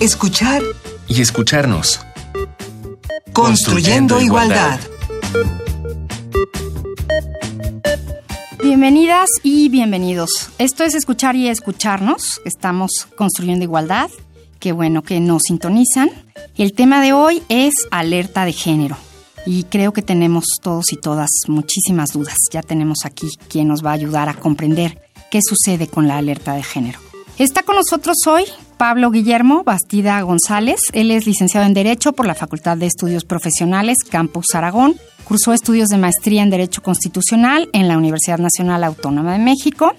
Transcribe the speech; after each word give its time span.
escuchar 0.00 0.62
y 1.08 1.20
escucharnos. 1.20 2.00
Construyendo, 3.32 4.20
igualdad. 4.20 4.78
Bienvenidas 8.62 9.28
y 9.42 9.68
bienvenidos. 9.68 10.50
Esto 10.58 10.84
es 10.84 10.94
Escuchar 10.94 11.34
y 11.34 11.48
Escucharnos. 11.48 12.40
Estamos 12.44 13.08
construyendo 13.16 13.64
igualdad. 13.64 14.08
Qué 14.60 14.72
bueno 14.72 15.02
que 15.02 15.18
nos 15.20 15.42
sintonizan. 15.48 16.10
El 16.56 16.74
tema 16.74 17.02
de 17.02 17.12
hoy 17.12 17.42
es 17.48 17.74
alerta 17.90 18.44
de 18.44 18.52
género. 18.52 18.96
Y 19.46 19.64
creo 19.64 19.92
que 19.92 20.02
tenemos 20.02 20.44
todos 20.62 20.92
y 20.92 20.96
todas 20.96 21.30
muchísimas 21.48 22.12
dudas. 22.12 22.36
Ya 22.52 22.62
tenemos 22.62 22.98
aquí 23.04 23.30
quien 23.48 23.66
nos 23.68 23.84
va 23.84 23.90
a 23.90 23.94
ayudar 23.94 24.28
a 24.28 24.34
comprender 24.34 25.00
qué 25.30 25.40
sucede 25.42 25.88
con 25.88 26.06
la 26.06 26.18
alerta 26.18 26.54
de 26.54 26.62
género. 26.62 27.00
Está 27.38 27.62
con 27.62 27.76
nosotros 27.76 28.16
hoy 28.26 28.44
Pablo 28.78 29.10
Guillermo 29.10 29.64
Bastida 29.64 30.20
González. 30.22 30.80
Él 30.92 31.10
es 31.10 31.26
licenciado 31.26 31.66
en 31.66 31.74
Derecho 31.74 32.12
por 32.12 32.26
la 32.26 32.34
Facultad 32.34 32.76
de 32.76 32.86
Estudios 32.86 33.24
Profesionales 33.24 33.98
Campus 34.08 34.54
Aragón. 34.54 34.94
Cursó 35.24 35.52
estudios 35.52 35.88
de 35.88 35.98
maestría 35.98 36.42
en 36.42 36.50
Derecho 36.50 36.80
Constitucional 36.80 37.68
en 37.72 37.88
la 37.88 37.98
Universidad 37.98 38.38
Nacional 38.38 38.84
Autónoma 38.84 39.32
de 39.32 39.40
México. 39.40 39.94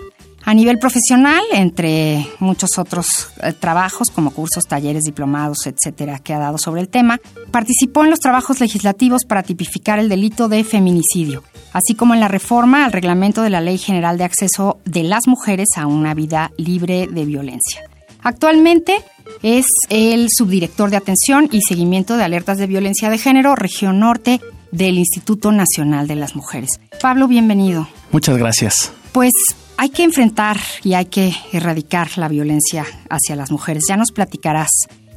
A 0.46 0.54
nivel 0.54 0.80
profesional, 0.80 1.44
entre 1.52 2.26
muchos 2.40 2.78
otros 2.78 3.30
eh, 3.44 3.52
trabajos 3.52 4.10
como 4.10 4.32
cursos, 4.32 4.64
talleres, 4.64 5.04
diplomados, 5.04 5.68
etcétera, 5.68 6.20
que 6.20 6.34
ha 6.34 6.40
dado 6.40 6.58
sobre 6.58 6.80
el 6.80 6.88
tema, 6.88 7.20
participó 7.52 8.06
en 8.06 8.10
los 8.10 8.20
trabajos 8.20 8.62
legislativos 8.62 9.26
para 9.28 9.44
tipificar 9.44 10.00
el 10.00 10.08
delito 10.08 10.48
de 10.48 10.64
feminicidio, 10.64 11.44
así 11.74 11.94
como 11.94 12.14
en 12.14 12.22
la 12.22 12.30
reforma 12.30 12.86
al 12.86 12.94
reglamento 12.94 13.42
de 13.42 13.50
la 13.50 13.60
Ley 13.60 13.78
General 13.78 14.18
de 14.18 14.24
Acceso 14.24 14.80
de 14.86 15.04
las 15.04 15.28
Mujeres 15.28 15.68
a 15.76 15.86
una 15.86 16.14
vida 16.14 16.52
libre 16.58 17.08
de 17.08 17.26
violencia. 17.26 17.89
Actualmente 18.22 18.96
es 19.44 19.66
el 19.90 20.28
subdirector 20.30 20.90
de 20.90 20.98
atención 20.98 21.48
y 21.52 21.62
seguimiento 21.62 22.18
de 22.18 22.24
alertas 22.24 22.58
de 22.58 22.68
violencia 22.68 23.10
de 23.10 23.18
género, 23.18 23.56
región 23.56 24.00
norte 24.00 24.42
del 24.72 24.98
Instituto 24.98 25.52
Nacional 25.52 26.08
de 26.08 26.16
las 26.16 26.36
Mujeres. 26.36 26.80
Pablo, 27.02 27.28
bienvenido. 27.28 27.88
Muchas 28.12 28.38
gracias. 28.38 28.92
Pues 29.12 29.32
hay 29.78 29.90
que 29.90 30.04
enfrentar 30.04 30.58
y 30.84 30.94
hay 30.94 31.06
que 31.06 31.34
erradicar 31.54 32.18
la 32.18 32.28
violencia 32.28 32.86
hacia 33.10 33.36
las 33.36 33.52
mujeres. 33.52 33.84
Ya 33.88 33.98
nos 33.98 34.12
platicarás 34.12 34.70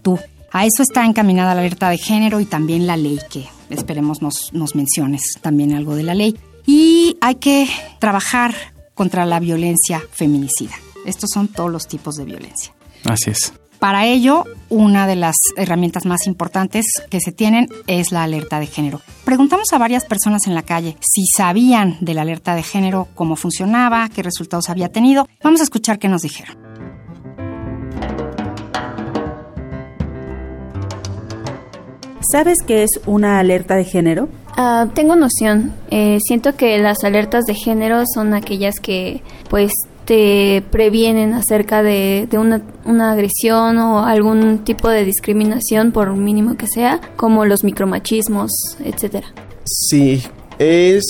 tú. 0.03 0.19
A 0.53 0.65
eso 0.67 0.83
está 0.83 1.05
encaminada 1.05 1.55
la 1.55 1.63
alerta 1.63 1.89
de 1.89 1.99
género 1.99 2.39
y 2.41 2.45
también 2.45 2.87
la 2.87 2.97
ley, 2.97 3.19
que 3.31 3.47
esperemos 3.71 4.23
nos, 4.23 4.53
nos 4.53 4.75
menciones 4.75 5.23
también 5.41 5.75
algo 5.75 5.97
de 5.97 6.03
la 6.03 6.15
ley. 6.15 6.39
Y 6.67 7.17
hay 7.21 7.37
que 7.37 7.69
trabajar 7.99 8.55
contra 8.95 9.27
la 9.27 9.41
violencia 9.41 10.03
feminicida. 10.13 10.75
Estos 11.05 11.31
son 11.31 11.49
todos 11.49 11.73
los 11.73 11.89
tipos 11.89 12.15
de 12.15 12.25
violencia. 12.25 12.73
Así 13.05 13.31
es. 13.31 13.53
Para 13.83 14.07
ello, 14.07 14.45
una 14.69 15.09
de 15.09 15.17
las 15.17 15.35
herramientas 15.57 16.07
más 16.07 16.29
importantes 16.29 16.87
que 17.11 17.19
se 17.19 17.33
tienen 17.33 17.67
es 17.89 18.13
la 18.13 18.23
alerta 18.23 18.61
de 18.61 18.67
género. 18.67 19.01
Preguntamos 19.25 19.73
a 19.73 19.79
varias 19.79 20.05
personas 20.05 20.47
en 20.47 20.55
la 20.55 20.63
calle 20.63 20.97
si 21.01 21.25
sabían 21.37 21.97
de 22.01 22.15
la 22.15 22.23
alerta 22.23 22.55
de 22.55 22.63
género, 22.63 23.09
cómo 23.17 23.35
funcionaba, 23.35 24.09
qué 24.09 24.23
resultados 24.23 24.71
había 24.71 24.89
tenido. 24.91 25.27
Vamos 25.43 25.59
a 25.59 25.65
escuchar 25.65 25.99
qué 25.99 26.07
nos 26.07 26.23
dijeron. 26.23 26.57
¿Sabes 32.31 32.59
qué 32.65 32.85
es 32.85 33.01
una 33.07 33.41
alerta 33.41 33.75
de 33.75 33.85
género? 33.85 34.29
Uh, 34.57 34.89
tengo 34.95 35.17
noción. 35.17 35.75
Eh, 35.91 36.19
siento 36.21 36.55
que 36.55 36.79
las 36.79 37.03
alertas 37.03 37.45
de 37.47 37.55
género 37.55 38.05
son 38.15 38.33
aquellas 38.33 38.77
que 38.81 39.23
pues 39.51 39.73
te 40.05 40.63
previenen 40.71 41.33
acerca 41.35 41.83
de, 41.83 42.29
una, 42.33 42.63
una, 42.85 43.13
agresión 43.13 43.79
o 43.79 44.05
algún 44.05 44.65
tipo 44.65 44.89
de 44.89 45.05
discriminación, 45.05 45.93
por 45.93 46.15
mínimo 46.15 46.57
que 46.57 46.67
sea, 46.67 47.01
como 47.17 47.45
los 47.45 47.65
micromachismos, 47.65 48.51
etcétera. 48.85 49.27
Sí, 49.65 50.23
es 50.59 51.05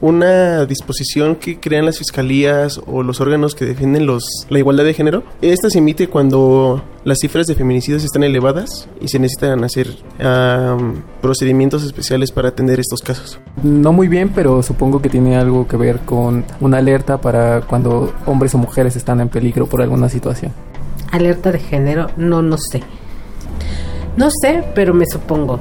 una 0.00 0.64
disposición 0.64 1.36
que 1.36 1.58
crean 1.58 1.86
las 1.86 1.98
fiscalías 1.98 2.80
o 2.86 3.02
los 3.02 3.20
órganos 3.20 3.54
que 3.54 3.64
defienden 3.64 4.06
los, 4.06 4.24
la 4.48 4.58
igualdad 4.58 4.84
de 4.84 4.94
género. 4.94 5.24
Esta 5.42 5.70
se 5.70 5.78
emite 5.78 6.08
cuando 6.08 6.82
las 7.04 7.18
cifras 7.20 7.46
de 7.46 7.54
feminicidios 7.54 8.04
están 8.04 8.22
elevadas 8.22 8.88
y 9.00 9.08
se 9.08 9.18
necesitan 9.18 9.64
hacer 9.64 9.88
um, 10.20 11.02
procedimientos 11.20 11.82
especiales 11.82 12.30
para 12.30 12.50
atender 12.50 12.80
estos 12.80 13.00
casos. 13.00 13.38
No 13.62 13.92
muy 13.92 14.08
bien, 14.08 14.30
pero 14.34 14.62
supongo 14.62 15.02
que 15.02 15.08
tiene 15.08 15.36
algo 15.36 15.66
que 15.66 15.76
ver 15.76 16.00
con 16.00 16.44
una 16.60 16.78
alerta 16.78 17.20
para 17.20 17.62
cuando 17.62 18.12
hombres 18.26 18.54
o 18.54 18.58
mujeres 18.58 18.96
están 18.96 19.20
en 19.20 19.28
peligro 19.28 19.66
por 19.66 19.82
alguna 19.82 20.08
situación. 20.08 20.52
Alerta 21.10 21.50
de 21.52 21.58
género, 21.58 22.08
no, 22.16 22.42
no 22.42 22.56
sé. 22.58 22.82
No 24.16 24.28
sé, 24.42 24.64
pero 24.74 24.92
me 24.94 25.06
supongo 25.06 25.58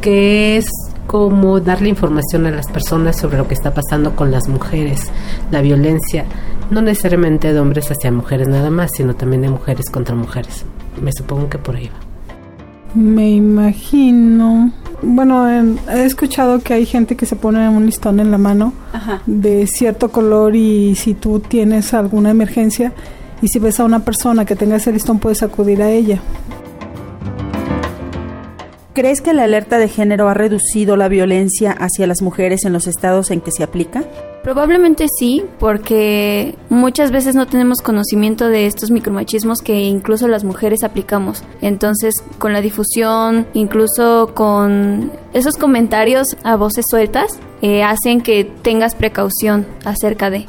que 0.00 0.56
es 0.56 0.66
como 1.10 1.58
darle 1.58 1.88
información 1.88 2.46
a 2.46 2.52
las 2.52 2.68
personas 2.68 3.18
sobre 3.18 3.36
lo 3.36 3.48
que 3.48 3.54
está 3.54 3.74
pasando 3.74 4.14
con 4.14 4.30
las 4.30 4.46
mujeres, 4.46 5.10
la 5.50 5.60
violencia, 5.60 6.24
no 6.70 6.82
necesariamente 6.82 7.52
de 7.52 7.58
hombres 7.58 7.90
hacia 7.90 8.12
mujeres 8.12 8.46
nada 8.46 8.70
más, 8.70 8.92
sino 8.96 9.16
también 9.16 9.42
de 9.42 9.48
mujeres 9.48 9.90
contra 9.90 10.14
mujeres. 10.14 10.64
Me 11.02 11.10
supongo 11.10 11.48
que 11.48 11.58
por 11.58 11.74
ahí 11.74 11.88
va. 11.88 12.94
Me 12.94 13.28
imagino. 13.28 14.70
Bueno, 15.02 15.50
he 15.50 16.04
escuchado 16.04 16.60
que 16.60 16.74
hay 16.74 16.86
gente 16.86 17.16
que 17.16 17.26
se 17.26 17.34
pone 17.34 17.68
un 17.68 17.86
listón 17.86 18.20
en 18.20 18.30
la 18.30 18.38
mano 18.38 18.72
Ajá. 18.92 19.20
de 19.26 19.66
cierto 19.66 20.12
color 20.12 20.54
y 20.54 20.94
si 20.94 21.14
tú 21.14 21.40
tienes 21.40 21.92
alguna 21.92 22.30
emergencia 22.30 22.92
y 23.42 23.48
si 23.48 23.58
ves 23.58 23.80
a 23.80 23.84
una 23.84 24.04
persona 24.04 24.44
que 24.44 24.54
tenga 24.54 24.76
ese 24.76 24.92
listón 24.92 25.18
puedes 25.18 25.42
acudir 25.42 25.82
a 25.82 25.90
ella. 25.90 26.20
¿Crees 28.92 29.20
que 29.20 29.32
la 29.32 29.44
alerta 29.44 29.78
de 29.78 29.86
género 29.86 30.28
ha 30.28 30.34
reducido 30.34 30.96
la 30.96 31.08
violencia 31.08 31.70
hacia 31.70 32.08
las 32.08 32.22
mujeres 32.22 32.64
en 32.64 32.72
los 32.72 32.88
estados 32.88 33.30
en 33.30 33.40
que 33.40 33.52
se 33.52 33.62
aplica? 33.62 34.02
Probablemente 34.42 35.06
sí, 35.16 35.44
porque 35.60 36.56
muchas 36.70 37.12
veces 37.12 37.36
no 37.36 37.46
tenemos 37.46 37.82
conocimiento 37.82 38.48
de 38.48 38.66
estos 38.66 38.90
micromachismos 38.90 39.62
que 39.62 39.80
incluso 39.80 40.26
las 40.26 40.42
mujeres 40.42 40.82
aplicamos. 40.82 41.44
Entonces, 41.60 42.14
con 42.38 42.52
la 42.52 42.62
difusión, 42.62 43.46
incluso 43.54 44.32
con 44.34 45.12
esos 45.34 45.56
comentarios 45.56 46.26
a 46.42 46.56
voces 46.56 46.84
sueltas, 46.90 47.38
eh, 47.62 47.84
hacen 47.84 48.22
que 48.22 48.44
tengas 48.44 48.96
precaución 48.96 49.66
acerca 49.84 50.30
de. 50.30 50.46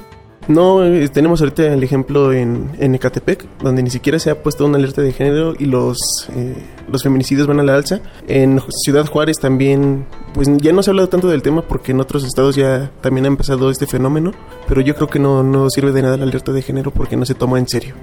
No, 0.52 0.84
eh, 0.84 1.08
tenemos 1.08 1.40
ahorita 1.40 1.74
el 1.74 1.82
ejemplo 1.82 2.34
en, 2.34 2.72
en, 2.78 2.94
Ecatepec, 2.94 3.46
donde 3.60 3.84
ni 3.84 3.90
siquiera 3.90 4.20
se 4.20 4.30
ha 4.30 4.44
puesto 4.44 4.66
una 4.66 4.78
alerta 4.78 5.02
de 5.02 5.14
género 5.14 5.54
y 5.58 5.66
los, 5.66 5.98
eh, 6.36 6.56
los 6.92 7.04
feminicidios 7.04 7.48
van 7.48 7.62
a 7.62 7.64
la 7.64 7.76
alza. 7.76 8.02
En 8.28 8.60
Ciudad 8.84 9.06
Juárez 9.06 9.38
también, 9.40 10.06
pues 10.34 10.50
ya 10.58 10.74
no 10.74 10.84
se 10.84 10.90
ha 10.90 10.92
hablado 10.92 11.08
tanto 11.08 11.30
del 11.30 11.42
tema 11.42 11.62
porque 11.62 11.94
en 11.94 12.02
otros 12.02 12.26
estados 12.26 12.56
ya 12.56 12.92
también 13.00 13.26
ha 13.26 13.30
empezado 13.30 13.70
este 13.70 13.88
fenómeno, 13.88 14.32
pero 14.68 14.82
yo 14.82 14.94
creo 14.96 15.08
que 15.08 15.20
no, 15.20 15.42
no 15.42 15.70
sirve 15.70 15.94
de 15.94 16.02
nada 16.02 16.18
la 16.18 16.24
alerta 16.24 16.52
de 16.52 16.62
género 16.62 16.92
porque 16.92 17.16
no 17.16 17.26
se 17.26 17.34
toma 17.34 17.58
en 17.58 17.70
serio. 17.70 17.96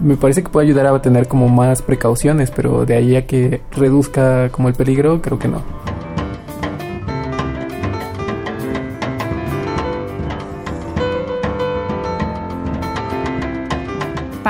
Me 0.00 0.16
parece 0.16 0.44
que 0.44 0.48
puede 0.48 0.66
ayudar 0.68 0.86
a 0.86 1.02
tener 1.02 1.26
como 1.26 1.48
más 1.48 1.82
precauciones, 1.82 2.52
pero 2.52 2.86
de 2.86 2.94
ahí 2.94 3.16
a 3.16 3.26
que 3.26 3.62
reduzca 3.72 4.48
como 4.50 4.68
el 4.68 4.74
peligro, 4.74 5.20
creo 5.20 5.38
que 5.38 5.48
no. 5.48 5.62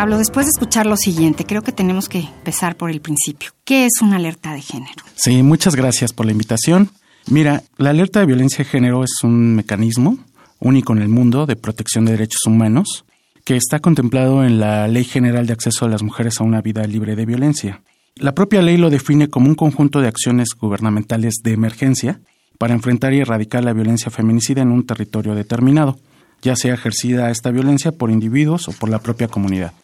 Pablo, 0.01 0.17
después 0.17 0.47
de 0.47 0.51
escuchar 0.57 0.87
lo 0.87 0.97
siguiente, 0.97 1.45
creo 1.45 1.61
que 1.61 1.73
tenemos 1.73 2.09
que 2.09 2.21
empezar 2.21 2.75
por 2.75 2.91
el 2.91 3.03
principio. 3.03 3.51
¿Qué 3.67 3.85
es 3.85 4.01
una 4.01 4.17
alerta 4.17 4.55
de 4.55 4.63
género? 4.63 5.05
Sí, 5.15 5.43
muchas 5.43 5.77
gracias 5.77 6.15
por 6.15 6.25
la 6.25 6.33
invitación. 6.33 6.89
Mira, 7.27 7.65
la 7.77 7.91
alerta 7.91 8.21
de 8.21 8.25
violencia 8.25 8.65
de 8.65 8.71
género 8.71 9.05
es 9.05 9.11
un 9.23 9.55
mecanismo 9.55 10.17
único 10.59 10.95
en 10.95 11.03
el 11.03 11.11
mundo 11.11 11.45
de 11.45 11.55
protección 11.55 12.07
de 12.07 12.13
derechos 12.13 12.41
humanos 12.47 13.05
que 13.45 13.57
está 13.57 13.81
contemplado 13.81 14.43
en 14.43 14.59
la 14.59 14.89
Ley 14.89 15.05
General 15.05 15.47
de 15.47 15.53
Acceso 15.53 15.85
de 15.85 15.91
las 15.91 16.03
Mujeres 16.03 16.41
a 16.41 16.45
una 16.45 16.63
Vida 16.63 16.87
Libre 16.87 17.15
de 17.15 17.27
Violencia. 17.27 17.83
La 18.17 18.35
propia 18.35 18.63
ley 18.63 18.79
lo 18.79 18.89
define 18.89 19.29
como 19.29 19.49
un 19.49 19.55
conjunto 19.55 20.01
de 20.01 20.09
acciones 20.09 20.55
gubernamentales 20.59 21.43
de 21.45 21.53
emergencia 21.53 22.21
para 22.57 22.73
enfrentar 22.73 23.13
y 23.13 23.21
erradicar 23.21 23.65
la 23.65 23.75
violencia 23.75 24.11
feminicida 24.11 24.63
en 24.63 24.71
un 24.71 24.87
territorio 24.87 25.35
determinado, 25.35 25.99
ya 26.41 26.57
sea 26.57 26.73
ejercida 26.73 27.31
esta 27.31 27.51
violencia 27.51 27.93
por 27.93 28.11
individuos 28.11 28.67
o 28.67 28.73
por 28.73 28.89
la 28.89 29.01
propia 29.01 29.29
comunidad. 29.29 29.75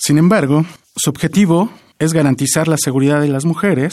Sin 0.00 0.16
embargo, 0.16 0.64
su 0.96 1.10
objetivo 1.10 1.70
es 1.98 2.14
garantizar 2.14 2.68
la 2.68 2.78
seguridad 2.78 3.20
de 3.20 3.28
las 3.28 3.44
mujeres, 3.44 3.92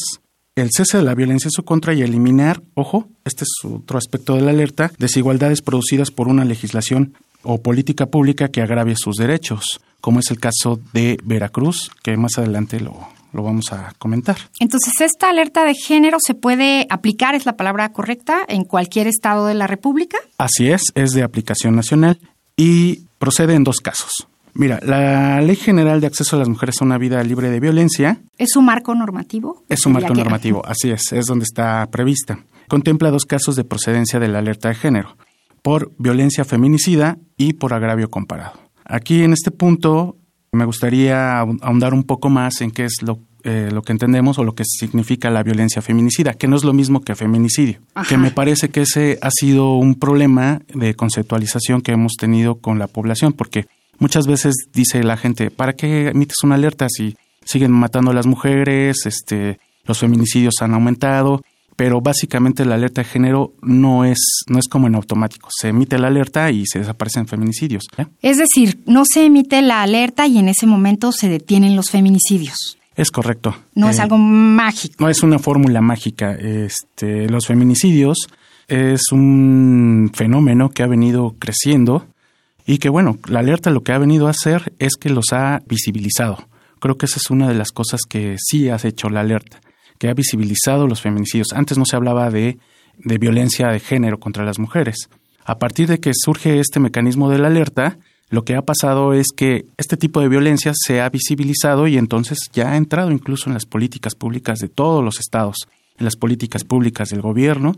el 0.56 0.70
cese 0.72 0.98
de 0.98 1.04
la 1.04 1.14
violencia 1.14 1.50
en 1.50 1.52
su 1.52 1.64
contra 1.64 1.94
y 1.94 2.02
eliminar, 2.02 2.64
ojo, 2.76 3.10
este 3.26 3.44
es 3.44 3.50
otro 3.66 3.98
aspecto 3.98 4.36
de 4.36 4.42
la 4.42 4.52
alerta, 4.52 4.92
desigualdades 4.98 5.62
producidas 5.62 6.10
por 6.10 6.30
una 6.30 6.46
legislación 6.46 7.14
o 7.44 7.62
política 7.62 8.06
pública 8.06 8.48
que 8.48 8.62
agravie 8.62 8.96
sus 8.98 9.18
derechos, 9.18 9.82
como 10.00 10.22
es 10.22 10.32
el 10.32 10.40
caso 10.40 10.80
de 10.94 11.18
Veracruz, 11.26 11.92
que 12.02 12.16
más 12.16 12.38
adelante 12.38 12.80
lo, 12.80 13.10
lo 13.34 13.44
vamos 13.44 13.74
a 13.74 13.94
comentar. 14.00 14.38
Entonces, 14.62 14.94
esta 15.02 15.30
alerta 15.30 15.66
de 15.66 15.76
género 15.76 16.20
se 16.26 16.36
puede 16.36 16.88
aplicar, 16.90 17.36
es 17.36 17.46
la 17.46 17.58
palabra 17.58 17.92
correcta, 17.92 18.40
en 18.48 18.64
cualquier 18.64 19.08
estado 19.08 19.46
de 19.48 19.56
la 19.56 19.68
República. 19.68 20.18
Así 20.38 20.70
es, 20.70 20.84
es 20.96 21.12
de 21.12 21.24
aplicación 21.24 21.76
nacional 21.76 22.18
y 22.56 23.04
procede 23.20 23.56
en 23.56 23.66
dos 23.66 23.82
casos. 23.82 24.28
Mira, 24.58 24.80
la 24.82 25.40
Ley 25.40 25.56
General 25.56 26.02
de 26.02 26.08
Acceso 26.08 26.36
a 26.36 26.40
las 26.40 26.50
Mujeres 26.50 26.82
a 26.82 26.86
una 26.86 26.98
Vida 26.98 27.24
Libre 27.24 27.52
de 27.52 27.60
Violencia. 27.60 28.22
¿Es 28.40 28.56
un 28.56 28.66
marco 28.66 28.96
normativo? 28.96 29.64
Es 29.70 29.86
un 29.86 29.94
marco 29.94 30.16
normativo, 30.16 30.66
así 30.66 30.90
es, 30.90 31.14
es 31.14 31.28
donde 31.28 31.44
está 31.44 31.88
prevista. 31.92 32.40
Contempla 32.68 33.12
dos 33.12 33.26
casos 33.26 33.56
de 33.56 33.64
procedencia 33.64 34.20
de 34.20 34.28
la 34.28 34.40
alerta 34.40 34.70
de 34.70 34.76
género, 34.76 35.16
por 35.62 35.92
violencia 36.00 36.44
feminicida 36.44 37.20
y 37.38 37.54
por 37.54 37.72
agravio 37.72 38.10
comparado. 38.10 38.54
Aquí 38.84 39.22
en 39.22 39.34
este 39.34 39.52
punto 39.52 40.18
me 40.52 40.66
gustaría 40.66 41.40
ahondar 41.40 41.94
un 41.94 42.04
poco 42.04 42.32
más 42.32 42.60
en 42.62 42.72
qué 42.72 42.86
es 42.86 43.04
lo, 43.04 43.20
eh, 43.44 43.70
lo 43.72 43.84
que 43.84 43.92
entendemos 43.92 44.40
o 44.40 44.44
lo 44.44 44.56
que 44.56 44.64
significa 44.66 45.30
la 45.30 45.44
violencia 45.44 45.84
feminicida, 45.84 46.34
que 46.34 46.48
no 46.48 46.56
es 46.56 46.64
lo 46.64 46.74
mismo 46.74 47.02
que 47.02 47.14
feminicidio, 47.14 47.80
que 48.10 48.18
me 48.18 48.32
parece 48.32 48.70
que 48.70 48.82
ese 48.82 49.20
ha 49.22 49.30
sido 49.30 49.76
un 49.76 49.94
problema 49.94 50.64
de 50.74 50.96
conceptualización 50.96 51.82
que 51.82 51.92
hemos 51.92 52.14
tenido 52.14 52.56
con 52.56 52.80
la 52.80 52.88
población, 52.88 53.34
porque 53.34 53.68
Muchas 54.00 54.28
veces 54.28 54.54
dice 54.74 55.04
la 55.04 55.18
gente, 55.18 55.50
¿para 55.52 55.74
qué 55.74 56.10
emites 56.10 56.38
una 56.44 56.56
alerta 56.56 56.88
si 56.90 57.16
siguen 57.46 57.72
matando 57.72 58.12
a 58.12 58.14
las 58.14 58.28
mujeres, 58.28 59.06
este, 59.06 59.60
los 59.86 60.00
feminicidios 60.00 60.56
han 60.62 60.74
aumentado? 60.74 61.42
Pero 61.76 62.02
básicamente 62.02 62.66
la 62.66 62.76
alerta 62.76 63.02
de 63.02 63.08
género 63.08 63.54
no 63.62 64.04
es, 64.04 64.44
no 64.48 64.58
es 64.58 64.68
como 64.68 64.88
en 64.88 64.96
automático. 64.96 65.50
Se 65.56 65.70
emite 65.70 66.00
la 66.00 66.08
alerta 66.08 66.50
y 66.50 66.66
se 66.66 66.80
desaparecen 66.80 67.28
feminicidios. 67.28 67.86
Es 68.22 68.38
decir, 68.38 68.80
no 68.88 69.04
se 69.06 69.26
emite 69.26 69.62
la 69.62 69.84
alerta 69.84 70.26
y 70.26 70.40
en 70.40 70.50
ese 70.50 70.66
momento 70.66 71.12
se 71.12 71.30
detienen 71.30 71.76
los 71.76 71.92
feminicidios. 71.92 72.78
Es 72.96 73.12
correcto. 73.12 73.56
No 73.76 73.90
es 73.90 74.00
eh, 74.00 74.02
algo 74.02 74.18
mágico. 74.18 74.96
No 74.98 75.08
es 75.08 75.22
una 75.22 75.38
fórmula 75.38 75.82
mágica. 75.82 76.34
Este, 76.34 77.30
los 77.30 77.46
feminicidios 77.46 78.28
es 78.68 79.12
un 79.12 80.10
fenómeno 80.16 80.70
que 80.70 80.82
ha 80.82 80.88
venido 80.88 81.36
creciendo 81.38 82.08
y 82.68 82.80
que 82.80 82.90
bueno, 82.90 83.18
la 83.28 83.40
alerta 83.40 83.72
lo 83.72 83.82
que 83.82 83.94
ha 83.94 83.98
venido 83.98 84.28
a 84.28 84.32
hacer 84.32 84.74
es 84.78 84.98
que 84.98 85.10
los 85.10 85.32
ha 85.32 85.62
visibilizado. 85.68 86.38
Creo 86.80 86.98
que 86.98 87.06
esa 87.06 87.16
es 87.16 87.32
una 87.32 87.48
de 87.48 87.56
las 87.56 87.72
cosas 87.72 88.02
que 88.08 88.36
sí 88.38 88.70
ha 88.70 88.78
hecho 88.84 89.10
la 89.10 89.22
alerta, 89.22 89.62
que 89.98 90.10
ha 90.10 90.14
visibilizado 90.14 90.86
los 90.86 91.02
feminicidios. 91.02 91.54
Antes 91.54 91.78
no 91.78 91.86
se 91.86 91.96
hablaba 91.96 92.30
de, 92.30 92.60
de 92.98 93.18
violencia 93.18 93.70
de 93.70 93.80
género 93.80 94.20
contra 94.20 94.44
las 94.44 94.60
mujeres. 94.60 95.10
A 95.46 95.60
partir 95.60 95.88
de 95.88 96.02
que 96.02 96.12
surge 96.14 96.60
este 96.60 96.82
mecanismo 96.82 97.30
de 97.30 97.40
la 97.40 97.48
alerta, 97.48 98.00
lo 98.30 98.44
que 98.44 98.56
ha 98.56 98.62
pasado 98.62 99.14
es 99.14 99.28
que 99.36 99.66
este 99.78 99.96
tipo 99.96 100.20
de 100.20 100.28
violencia 100.28 100.74
se 100.76 101.00
ha 101.00 101.10
visibilizado 101.10 101.88
y 101.88 101.98
entonces 101.98 102.38
ya 102.52 102.74
ha 102.74 102.78
entrado 102.78 103.12
incluso 103.12 103.50
en 103.50 103.54
las 103.54 103.66
políticas 103.66 104.14
públicas 104.14 104.60
de 104.60 104.68
todos 104.68 105.02
los 105.02 105.22
estados, 105.22 105.56
en 105.98 106.04
las 106.04 106.18
políticas 106.18 106.66
públicas 106.66 107.10
del 107.10 107.22
gobierno, 107.22 107.76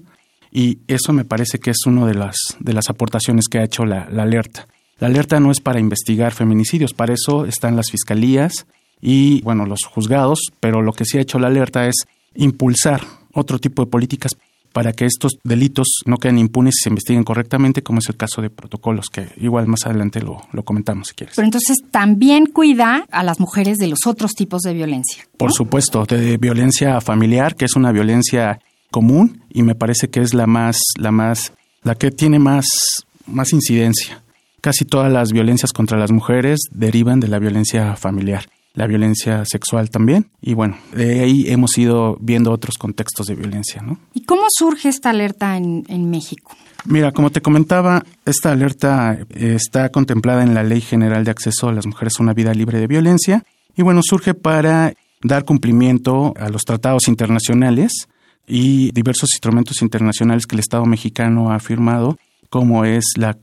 y 0.51 0.80
eso 0.88 1.13
me 1.13 1.25
parece 1.25 1.59
que 1.59 1.69
es 1.69 1.86
una 1.86 2.07
de 2.07 2.15
las, 2.15 2.36
de 2.59 2.74
las 2.74 2.89
aportaciones 2.89 3.45
que 3.47 3.59
ha 3.59 3.63
hecho 3.63 3.86
la 3.86 4.06
alerta. 4.06 4.68
La 5.00 5.07
alerta 5.07 5.40
no 5.40 5.51
es 5.51 5.62
para 5.62 5.80
investigar 5.80 6.34
feminicidios, 6.34 6.94
para 6.94 7.13
eso 7.13 7.46
están 7.46 7.75
las 7.75 7.90
fiscalías 7.90 8.66
y, 9.01 9.42
bueno, 9.42 9.66
los 9.66 9.86
juzgados, 9.86 10.51
pero 10.60 10.81
lo 10.81 10.94
que 10.94 11.06
sí 11.06 11.18
ha 11.18 11.22
hecho 11.22 11.40
la 11.40 11.48
alerta 11.48 11.88
es 11.88 11.96
impulsar 12.36 13.01
otro 13.34 13.60
tipo 13.60 13.84
de 13.84 13.90
políticas 13.90 14.34
para 14.74 14.94
que 14.94 15.06
estos 15.06 15.40
delitos 15.44 15.88
no 16.06 16.18
queden 16.18 16.38
impunes 16.38 16.75
y 16.78 16.84
se 16.84 16.90
investiguen 16.90 17.24
correctamente, 17.24 17.81
como 17.81 18.00
es 18.00 18.10
el 18.10 18.18
caso 18.18 18.42
de 18.42 18.50
protocolos, 18.50 19.07
que 19.10 19.30
igual 19.38 19.68
más 19.68 19.86
adelante 19.86 20.22
lo, 20.22 20.42
lo 20.51 20.63
comentamos 20.63 21.07
si 21.07 21.16
quieres. 21.16 21.36
Pero 21.36 21.46
entonces 21.46 21.78
también 21.92 22.46
cuida 22.46 23.06
a 23.12 23.24
las 23.24 23.40
mujeres 23.40 23.78
de 23.78 23.88
los 23.88 24.00
otros 24.06 24.34
tipos 24.34 24.62
de 24.62 24.74
violencia. 24.74 25.24
Por 25.38 25.54
supuesto, 25.54 26.06
de 26.06 26.38
violencia 26.38 27.01
familiar, 27.01 27.56
que 27.56 27.66
es 27.66 27.75
una 27.75 27.92
violencia 27.92 28.60
común 28.92 29.44
y 29.50 29.63
me 29.63 29.75
parece 29.75 30.10
que 30.10 30.22
es 30.22 30.34
la 30.34 30.48
más, 30.48 30.78
la 30.98 31.12
más, 31.12 31.54
la 31.84 31.96
que 31.96 32.12
tiene 32.12 32.38
más, 32.40 32.68
más 33.25 33.54
incidencia. 33.54 34.22
Casi 34.62 34.86
todas 34.86 35.12
las 35.12 35.32
violencias 35.32 35.72
contra 35.72 35.98
las 35.98 36.12
mujeres 36.12 36.60
derivan 36.72 37.20
de 37.20 37.28
la 37.28 37.40
violencia 37.40 37.96
familiar, 37.96 38.46
la 38.74 38.88
violencia 38.88 39.46
sexual 39.46 39.90
también, 39.90 40.30
y 40.42 40.54
bueno, 40.54 40.78
de 40.94 41.22
ahí 41.22 41.46
hemos 41.48 41.78
ido 41.78 42.18
viendo 42.20 42.52
otros 42.52 42.78
contextos 42.78 43.28
de 43.28 43.36
violencia, 43.36 43.82
¿no? 43.82 44.00
¿Y 44.14 44.24
cómo 44.24 44.44
surge 44.50 44.90
esta 44.90 45.12
alerta 45.12 45.58
en, 45.58 46.10
México? 46.10 46.52
Mira, 46.86 47.12
como 47.12 47.30
te 47.30 47.42
comentaba, 47.42 48.04
esta 48.26 48.52
alerta 48.52 49.18
eh, 49.30 49.56
está 49.56 49.90
contemplada 49.90 50.44
en 50.44 50.54
la 50.54 50.64
Ley 50.64 50.82
General 50.82 51.24
de 51.24 51.32
Acceso 51.32 51.70
a 51.70 51.74
las 51.74 51.86
Mujeres 51.86 52.14
a 52.20 52.24
una 52.24 52.34
Vida 52.34 52.54
Libre 52.54 52.80
de 52.80 52.88
Violencia, 52.88 53.44
y 53.76 53.82
bueno, 53.82 54.02
surge 54.04 54.34
para 54.34 54.94
dar 55.22 55.46
cumplimiento 55.46 56.34
a 56.38 56.50
los 56.50 56.64
tratados 56.64 57.08
internacionales 57.08 58.08
y 58.48 58.92
diversos 58.92 59.30
instrumentos 59.34 59.82
internacionales 59.82 60.46
que 60.46 60.56
el 60.56 60.60
Estado 60.60 60.86
mexicano 60.86 61.52
ha 61.52 61.60
firmado 61.60 62.18
como 62.50 62.86
es 62.86 63.06
la, 63.16 63.38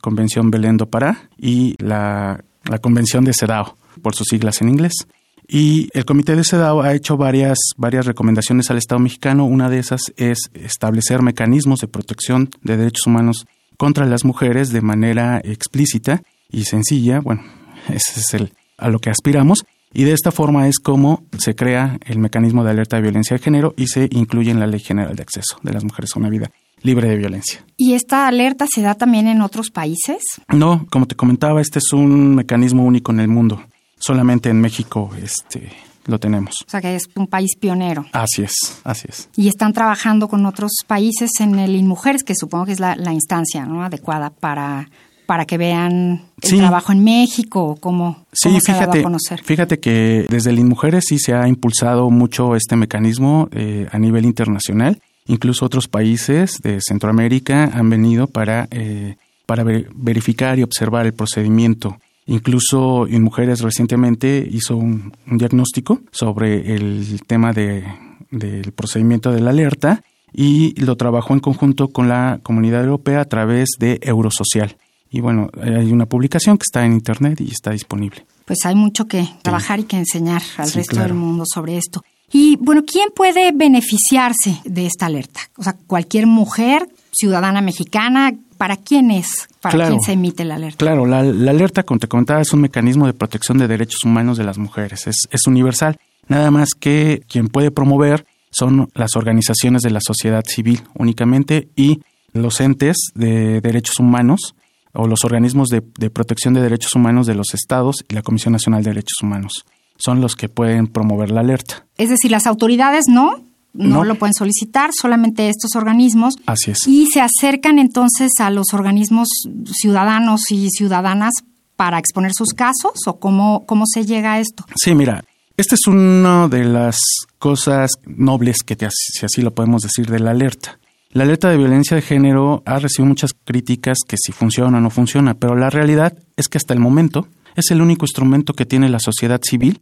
Convención 0.00 0.50
Belén 0.50 0.76
do 0.76 0.86
Pará 0.86 1.28
y 1.38 1.74
la, 1.78 2.42
la 2.64 2.78
Convención 2.78 3.24
de 3.24 3.32
CEDAW, 3.32 3.74
por 4.02 4.14
sus 4.14 4.26
siglas 4.28 4.60
en 4.62 4.68
inglés. 4.68 5.06
Y 5.48 5.88
el 5.94 6.04
Comité 6.04 6.34
de 6.34 6.42
CEDAW 6.44 6.82
ha 6.82 6.94
hecho 6.94 7.16
varias, 7.16 7.58
varias 7.76 8.04
recomendaciones 8.04 8.70
al 8.70 8.78
Estado 8.78 8.98
mexicano. 8.98 9.44
Una 9.44 9.70
de 9.70 9.78
esas 9.78 10.12
es 10.16 10.50
establecer 10.54 11.22
mecanismos 11.22 11.78
de 11.80 11.88
protección 11.88 12.50
de 12.62 12.76
derechos 12.76 13.06
humanos 13.06 13.46
contra 13.76 14.06
las 14.06 14.24
mujeres 14.24 14.70
de 14.70 14.80
manera 14.80 15.40
explícita 15.44 16.22
y 16.50 16.64
sencilla. 16.64 17.20
Bueno, 17.20 17.42
ese 17.88 18.20
es 18.20 18.34
el, 18.34 18.52
a 18.76 18.88
lo 18.88 18.98
que 18.98 19.10
aspiramos. 19.10 19.64
Y 19.92 20.02
de 20.02 20.12
esta 20.12 20.32
forma 20.32 20.68
es 20.68 20.78
como 20.78 21.22
se 21.38 21.54
crea 21.54 21.98
el 22.04 22.18
mecanismo 22.18 22.64
de 22.64 22.70
alerta 22.70 22.96
de 22.96 23.02
violencia 23.02 23.36
de 23.36 23.42
género 23.42 23.72
y 23.76 23.86
se 23.86 24.08
incluye 24.10 24.50
en 24.50 24.58
la 24.58 24.66
Ley 24.66 24.80
General 24.80 25.14
de 25.14 25.22
Acceso 25.22 25.58
de 25.62 25.72
las 25.72 25.84
Mujeres 25.84 26.10
a 26.14 26.18
una 26.18 26.28
Vida 26.28 26.50
libre 26.86 27.08
de 27.08 27.16
violencia. 27.16 27.60
¿Y 27.76 27.92
esta 27.92 28.26
alerta 28.26 28.66
se 28.72 28.80
da 28.80 28.94
también 28.94 29.28
en 29.28 29.42
otros 29.42 29.70
países? 29.70 30.22
No, 30.48 30.86
como 30.90 31.06
te 31.06 31.14
comentaba, 31.14 31.60
este 31.60 31.80
es 31.80 31.92
un 31.92 32.34
mecanismo 32.34 32.84
único 32.84 33.12
en 33.12 33.20
el 33.20 33.28
mundo. 33.28 33.62
Solamente 33.98 34.48
en 34.48 34.60
México 34.60 35.10
este, 35.22 35.72
lo 36.06 36.18
tenemos. 36.18 36.54
O 36.66 36.70
sea 36.70 36.80
que 36.80 36.94
es 36.94 37.04
un 37.14 37.26
país 37.26 37.56
pionero. 37.58 38.06
Así 38.12 38.42
es, 38.42 38.80
así 38.84 39.06
es. 39.08 39.28
Y 39.36 39.48
están 39.48 39.72
trabajando 39.72 40.28
con 40.28 40.46
otros 40.46 40.72
países 40.86 41.30
en 41.40 41.58
el 41.58 41.74
InMujeres, 41.74 42.22
que 42.22 42.34
supongo 42.34 42.66
que 42.66 42.72
es 42.72 42.80
la, 42.80 42.94
instancia 43.12 43.66
¿no? 43.66 43.82
adecuada 43.82 44.30
para, 44.30 44.88
para 45.26 45.44
que 45.44 45.58
vean 45.58 46.22
el 46.40 46.58
trabajo 46.58 46.92
en 46.92 47.02
México, 47.04 47.76
cómo, 47.80 48.26
sí, 48.32 48.48
cómo 48.48 48.60
se 48.60 48.72
fíjate, 48.72 49.00
a 49.00 49.02
conocer. 49.02 49.42
Fíjate 49.42 49.80
que 49.80 50.26
desde 50.30 50.50
el 50.50 50.58
InMujeres 50.58 51.04
sí 51.08 51.18
se 51.18 51.34
ha 51.34 51.48
impulsado 51.48 52.10
mucho 52.10 52.54
este 52.54 52.76
mecanismo 52.76 53.48
eh, 53.52 53.88
a 53.90 53.98
nivel 53.98 54.24
internacional 54.24 55.00
Incluso 55.26 55.64
otros 55.64 55.88
países 55.88 56.60
de 56.62 56.78
Centroamérica 56.80 57.64
han 57.72 57.90
venido 57.90 58.26
para, 58.26 58.68
eh, 58.70 59.16
para 59.46 59.64
verificar 59.64 60.58
y 60.58 60.62
observar 60.62 61.06
el 61.06 61.14
procedimiento. 61.14 61.98
Incluso 62.26 63.06
en 63.06 63.22
mujeres 63.22 63.60
recientemente 63.60 64.46
hizo 64.50 64.76
un, 64.76 65.12
diagnóstico 65.26 66.00
sobre 66.10 66.74
el 66.74 67.20
tema 67.26 67.52
de, 67.52 67.84
del 68.30 68.72
procedimiento 68.72 69.32
de 69.32 69.40
la 69.40 69.50
alerta 69.50 70.02
y 70.32 70.78
lo 70.80 70.96
trabajó 70.96 71.34
en 71.34 71.40
conjunto 71.40 71.88
con 71.88 72.08
la 72.08 72.40
comunidad 72.42 72.84
europea 72.84 73.20
a 73.20 73.24
través 73.24 73.70
de 73.78 73.98
Eurosocial. 74.02 74.76
Y 75.10 75.20
bueno, 75.20 75.48
hay 75.62 75.92
una 75.92 76.06
publicación 76.06 76.58
que 76.58 76.64
está 76.64 76.84
en 76.84 76.92
Internet 76.92 77.40
y 77.40 77.50
está 77.50 77.70
disponible. 77.70 78.26
Pues 78.44 78.64
hay 78.64 78.74
mucho 78.74 79.06
que 79.06 79.28
trabajar 79.42 79.80
y 79.80 79.84
que 79.84 79.96
enseñar 79.96 80.42
al 80.56 80.70
resto 80.72 81.00
del 81.00 81.14
mundo 81.14 81.44
sobre 81.46 81.76
esto. 81.78 82.02
Y 82.32 82.56
bueno, 82.56 82.84
¿quién 82.84 83.10
puede 83.14 83.52
beneficiarse 83.52 84.60
de 84.64 84.86
esta 84.86 85.06
alerta? 85.06 85.40
O 85.56 85.62
sea, 85.62 85.76
cualquier 85.86 86.26
mujer, 86.26 86.88
ciudadana 87.12 87.60
mexicana, 87.60 88.32
¿para 88.58 88.76
quién 88.76 89.10
es? 89.10 89.48
¿Para 89.60 89.88
quién 89.88 90.00
se 90.00 90.12
emite 90.12 90.44
la 90.44 90.56
alerta? 90.56 90.78
Claro, 90.78 91.06
la, 91.06 91.20
alerta, 91.20 91.84
como 91.84 92.00
te 92.00 92.08
comentaba, 92.08 92.40
es 92.40 92.52
un 92.52 92.60
mecanismo 92.60 93.06
de 93.06 93.14
protección 93.14 93.58
de 93.58 93.68
derechos 93.68 94.04
humanos 94.04 94.38
de 94.38 94.44
las 94.44 94.58
mujeres. 94.58 95.06
Es, 95.06 95.28
es 95.30 95.46
universal. 95.46 95.98
Nada 96.28 96.50
más 96.50 96.70
que 96.78 97.22
quien 97.28 97.48
puede 97.48 97.70
promover 97.70 98.26
son 98.50 98.88
las 98.94 99.14
organizaciones 99.14 99.82
de 99.82 99.90
la 99.90 100.00
sociedad 100.00 100.42
civil 100.44 100.82
únicamente 100.94 101.68
y 101.76 102.00
los 102.32 102.60
entes 102.60 102.96
de 103.14 103.60
derechos 103.60 104.00
humanos 104.00 104.54
o 104.92 105.06
los 105.06 105.24
organismos 105.24 105.68
de, 105.68 105.82
de 105.98 106.10
protección 106.10 106.54
de 106.54 106.62
derechos 106.62 106.94
humanos 106.94 107.26
de 107.26 107.34
los 107.34 107.54
estados 107.54 108.04
y 108.08 108.14
la 108.14 108.22
Comisión 108.22 108.52
Nacional 108.52 108.82
de 108.82 108.90
Derechos 108.90 109.22
Humanos 109.22 109.64
son 109.98 110.20
los 110.20 110.36
que 110.36 110.48
pueden 110.48 110.86
promover 110.86 111.30
la 111.30 111.40
alerta. 111.40 111.86
Es 111.96 112.08
decir, 112.08 112.30
las 112.30 112.46
autoridades 112.46 113.04
no, 113.08 113.42
no, 113.72 114.04
lo 114.04 114.14
pueden 114.16 114.34
solicitar, 114.34 114.90
solamente 114.92 115.48
estos 115.48 115.76
organismos. 115.76 116.34
Así 116.46 116.70
es. 116.70 116.86
Y 116.86 117.06
se 117.12 117.20
acercan 117.20 117.78
entonces 117.78 118.32
a 118.40 118.50
los 118.50 118.72
organismos 118.72 119.28
ciudadanos 119.72 120.50
y 120.50 120.70
ciudadanas 120.70 121.32
para 121.76 121.98
exponer 121.98 122.32
sus 122.34 122.50
casos 122.54 122.92
o 123.06 123.18
cómo, 123.18 123.64
cómo 123.66 123.84
se 123.86 124.06
llega 124.06 124.34
a 124.34 124.40
esto. 124.40 124.64
Sí, 124.76 124.94
mira, 124.94 125.22
esta 125.56 125.74
es 125.74 125.86
una 125.86 126.48
de 126.48 126.64
las 126.64 126.98
cosas 127.38 127.92
nobles 128.06 128.62
que, 128.62 128.76
te, 128.76 128.88
si 128.90 129.24
así 129.24 129.42
lo 129.42 129.54
podemos 129.54 129.82
decir, 129.82 130.06
de 130.06 130.20
la 130.20 130.30
alerta. 130.30 130.78
La 131.10 131.24
alerta 131.24 131.48
de 131.48 131.56
violencia 131.56 131.94
de 131.94 132.02
género 132.02 132.62
ha 132.66 132.78
recibido 132.78 133.08
muchas 133.08 133.32
críticas 133.32 133.98
que 134.06 134.16
si 134.18 134.32
funciona 134.32 134.78
o 134.78 134.80
no 134.80 134.90
funciona, 134.90 135.34
pero 135.34 135.54
la 135.56 135.70
realidad 135.70 136.14
es 136.36 136.48
que 136.48 136.58
hasta 136.58 136.74
el 136.74 136.80
momento 136.80 137.28
es 137.56 137.70
el 137.70 137.80
único 137.80 138.04
instrumento 138.04 138.52
que 138.52 138.66
tiene 138.66 138.88
la 138.88 139.00
sociedad 139.00 139.40
civil 139.42 139.80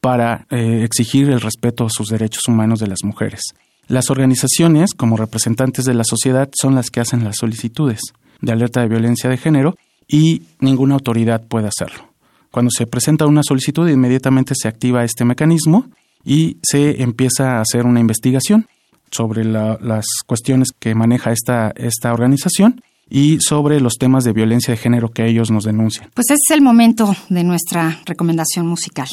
para 0.00 0.46
eh, 0.50 0.82
exigir 0.84 1.30
el 1.30 1.40
respeto 1.40 1.86
a 1.86 1.90
sus 1.90 2.08
derechos 2.08 2.42
humanos 2.46 2.78
de 2.78 2.86
las 2.86 3.02
mujeres. 3.02 3.40
Las 3.88 4.10
organizaciones, 4.10 4.90
como 4.96 5.16
representantes 5.16 5.84
de 5.84 5.94
la 5.94 6.04
sociedad, 6.04 6.48
son 6.54 6.74
las 6.74 6.90
que 6.90 7.00
hacen 7.00 7.24
las 7.24 7.36
solicitudes 7.40 8.00
de 8.40 8.52
alerta 8.52 8.80
de 8.80 8.88
violencia 8.88 9.28
de 9.28 9.36
género 9.36 9.76
y 10.06 10.42
ninguna 10.60 10.94
autoridad 10.94 11.42
puede 11.46 11.68
hacerlo. 11.68 12.10
Cuando 12.50 12.70
se 12.70 12.86
presenta 12.86 13.26
una 13.26 13.42
solicitud, 13.42 13.88
inmediatamente 13.88 14.54
se 14.56 14.68
activa 14.68 15.04
este 15.04 15.24
mecanismo 15.24 15.88
y 16.24 16.58
se 16.62 17.02
empieza 17.02 17.56
a 17.56 17.62
hacer 17.62 17.84
una 17.84 18.00
investigación 18.00 18.68
sobre 19.10 19.44
las 19.44 20.06
cuestiones 20.26 20.68
que 20.78 20.94
maneja 20.94 21.32
esta, 21.32 21.72
esta 21.76 22.12
organización 22.12 22.82
y 23.08 23.38
sobre 23.40 23.80
los 23.80 23.94
temas 23.94 24.24
de 24.24 24.32
violencia 24.32 24.72
de 24.72 24.78
género 24.78 25.10
que 25.10 25.26
ellos 25.26 25.50
nos 25.50 25.64
denuncian. 25.64 26.10
Pues 26.14 26.30
ese 26.30 26.40
es 26.48 26.54
el 26.54 26.62
momento 26.62 27.14
de 27.28 27.44
nuestra 27.44 28.00
recomendación 28.06 28.66
musical. 28.66 29.08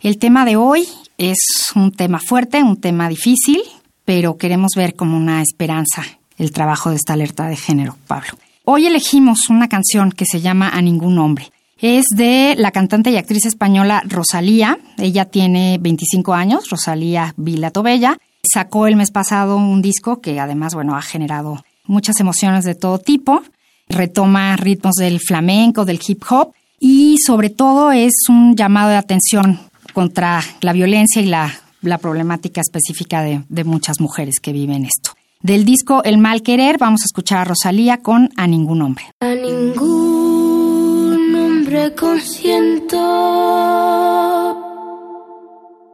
El 0.00 0.18
tema 0.18 0.44
de 0.44 0.56
hoy 0.56 0.86
es 1.18 1.38
un 1.74 1.92
tema 1.92 2.18
fuerte, 2.18 2.62
un 2.62 2.76
tema 2.76 3.08
difícil, 3.08 3.60
pero 4.04 4.36
queremos 4.36 4.72
ver 4.76 4.94
como 4.94 5.16
una 5.16 5.42
esperanza 5.42 6.04
el 6.38 6.52
trabajo 6.52 6.90
de 6.90 6.96
esta 6.96 7.14
alerta 7.14 7.48
de 7.48 7.56
género, 7.56 7.96
Pablo. 8.06 8.30
Hoy 8.64 8.86
elegimos 8.86 9.48
una 9.48 9.68
canción 9.68 10.12
que 10.12 10.26
se 10.26 10.40
llama 10.40 10.68
A 10.68 10.82
ningún 10.82 11.18
hombre. 11.18 11.50
Es 11.78 12.06
de 12.14 12.54
la 12.58 12.72
cantante 12.72 13.10
y 13.10 13.16
actriz 13.16 13.46
española 13.46 14.02
Rosalía. 14.06 14.78
Ella 14.98 15.26
tiene 15.26 15.78
25 15.80 16.34
años, 16.34 16.68
Rosalía 16.70 17.34
Vila 17.36 17.70
Tobella. 17.70 18.18
Sacó 18.42 18.86
el 18.86 18.96
mes 18.96 19.10
pasado 19.10 19.56
un 19.56 19.82
disco 19.82 20.20
que 20.20 20.40
además, 20.40 20.74
bueno, 20.74 20.96
ha 20.96 21.02
generado 21.02 21.64
muchas 21.86 22.20
emociones 22.20 22.64
de 22.64 22.74
todo 22.74 22.98
tipo. 22.98 23.42
Retoma 23.88 24.56
ritmos 24.56 24.96
del 24.96 25.20
flamenco, 25.20 25.84
del 25.84 26.00
hip 26.06 26.24
hop 26.28 26.52
y 26.80 27.18
sobre 27.18 27.50
todo 27.50 27.92
es 27.92 28.12
un 28.28 28.56
llamado 28.56 28.90
de 28.90 28.96
atención 28.96 29.60
contra 29.92 30.42
la 30.60 30.72
violencia 30.72 31.22
y 31.22 31.26
la, 31.26 31.52
problemática 32.00 32.60
específica 32.60 33.22
de, 33.22 33.44
de 33.48 33.64
muchas 33.64 34.00
mujeres 34.00 34.40
que 34.40 34.52
viven 34.52 34.84
esto. 34.84 35.12
Del 35.40 35.64
disco 35.64 36.02
El 36.02 36.18
Mal 36.18 36.42
Querer 36.42 36.78
vamos 36.78 37.02
a 37.02 37.04
escuchar 37.04 37.38
a 37.38 37.44
Rosalía 37.44 37.98
con 37.98 38.30
A 38.36 38.48
Ningún 38.48 38.82
Hombre. 38.82 39.04
A 39.20 39.34
ningún 39.34 41.36
hombre 41.36 41.94
consiento 41.94 42.96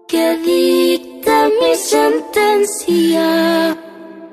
que 0.09 0.39
dicte 0.39 1.51
mi 1.61 1.75
sentencia. 1.77 3.77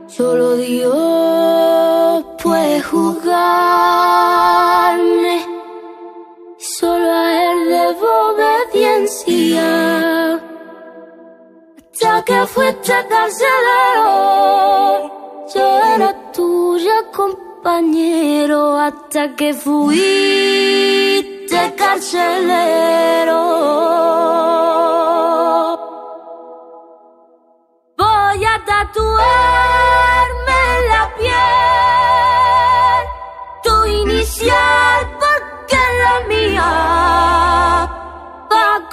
Solo 0.07 0.55
Dios 0.57 1.08
puede 2.79 2.83
juzgarme. 2.83 3.35
Solo 6.57 7.11
a 7.11 7.43
Él 7.43 7.69
debo 7.69 8.07
obediencia 8.31 9.67
ya 12.01 12.23
que 12.23 12.45
fuiste 12.45 12.93
carcelero. 13.09 14.07
Yo 15.53 15.79
era 15.95 16.13
tuya, 16.31 17.03
compañero, 17.11 18.77
hasta 18.77 19.35
que 19.35 19.53
fuiste 19.53 20.55
carcelero. 21.75 23.39
Voy 27.97 28.45
a 28.45 28.63
tatuarme 28.65 30.38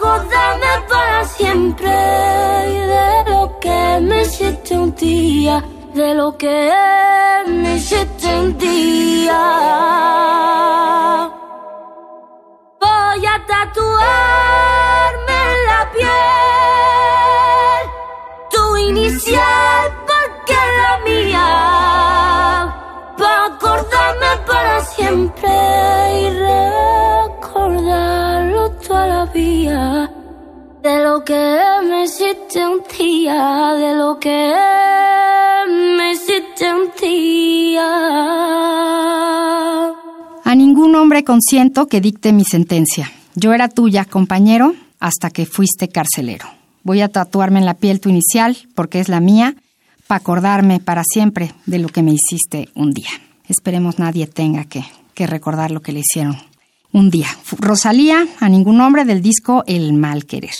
Acordarme 0.06 0.74
para 0.88 1.24
siempre 1.24 2.26
un 4.74 4.94
día, 4.94 5.64
de 5.94 6.14
lo 6.14 6.36
que 6.36 6.72
me 7.46 7.76
hiciste 7.76 8.26
un 8.38 8.56
día. 8.58 9.40
Voy 12.80 13.26
a 13.26 13.46
tatuarme 13.46 15.38
en 15.52 15.66
la 15.70 15.90
piel 15.94 17.84
tu 18.50 18.76
inicial 18.76 19.92
porque 20.06 20.52
es 20.52 20.70
la 20.82 20.98
mía. 21.04 21.48
Para 23.18 23.44
acordarme 23.46 24.30
para 24.46 24.80
siempre 24.80 26.25
de 30.86 31.02
lo 31.02 31.24
que 31.24 31.56
me 31.88 32.04
hiciste 32.04 32.64
un 32.64 32.80
día, 32.96 33.72
de 33.74 33.96
lo 33.96 34.20
que 34.20 34.52
me 35.98 36.12
hiciste 36.12 36.64
un 36.72 36.90
día. 37.00 37.88
A 40.44 40.54
ningún 40.54 40.94
hombre 40.94 41.24
consiento 41.24 41.88
que 41.88 42.00
dicte 42.00 42.32
mi 42.32 42.44
sentencia. 42.44 43.10
Yo 43.34 43.52
era 43.52 43.68
tuya, 43.68 44.04
compañero, 44.04 44.76
hasta 45.00 45.30
que 45.30 45.44
fuiste 45.44 45.88
carcelero. 45.88 46.46
Voy 46.84 47.00
a 47.00 47.08
tatuarme 47.08 47.58
en 47.58 47.66
la 47.66 47.74
piel 47.74 47.98
tu 47.98 48.08
inicial, 48.08 48.56
porque 48.76 49.00
es 49.00 49.08
la 49.08 49.18
mía, 49.18 49.56
para 50.06 50.20
acordarme 50.20 50.78
para 50.78 51.02
siempre 51.02 51.52
de 51.66 51.80
lo 51.80 51.88
que 51.88 52.04
me 52.04 52.12
hiciste 52.12 52.68
un 52.76 52.92
día. 52.92 53.10
Esperemos 53.48 53.98
nadie 53.98 54.28
tenga 54.28 54.66
que, 54.66 54.84
que 55.14 55.26
recordar 55.26 55.72
lo 55.72 55.82
que 55.82 55.90
le 55.90 56.00
hicieron 56.00 56.36
un 56.92 57.10
día. 57.10 57.26
Rosalía, 57.58 58.24
a 58.38 58.48
ningún 58.48 58.80
hombre 58.80 59.04
del 59.04 59.20
disco 59.20 59.64
El 59.66 59.92
Mal 59.92 60.26
Querer. 60.26 60.54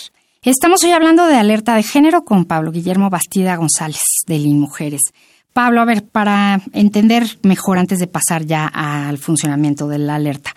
Estamos 0.46 0.84
hoy 0.84 0.92
hablando 0.92 1.26
de 1.26 1.34
alerta 1.34 1.74
de 1.74 1.82
género 1.82 2.24
con 2.24 2.44
Pablo 2.44 2.70
Guillermo 2.70 3.10
Bastida 3.10 3.56
González 3.56 4.00
de 4.28 4.38
Lin 4.38 4.60
Mujeres. 4.60 5.00
Pablo, 5.52 5.80
a 5.80 5.84
ver, 5.84 6.04
para 6.04 6.62
entender 6.72 7.40
mejor 7.42 7.78
antes 7.78 7.98
de 7.98 8.06
pasar 8.06 8.44
ya 8.46 8.68
al 8.68 9.18
funcionamiento 9.18 9.88
de 9.88 9.98
la 9.98 10.14
alerta. 10.14 10.54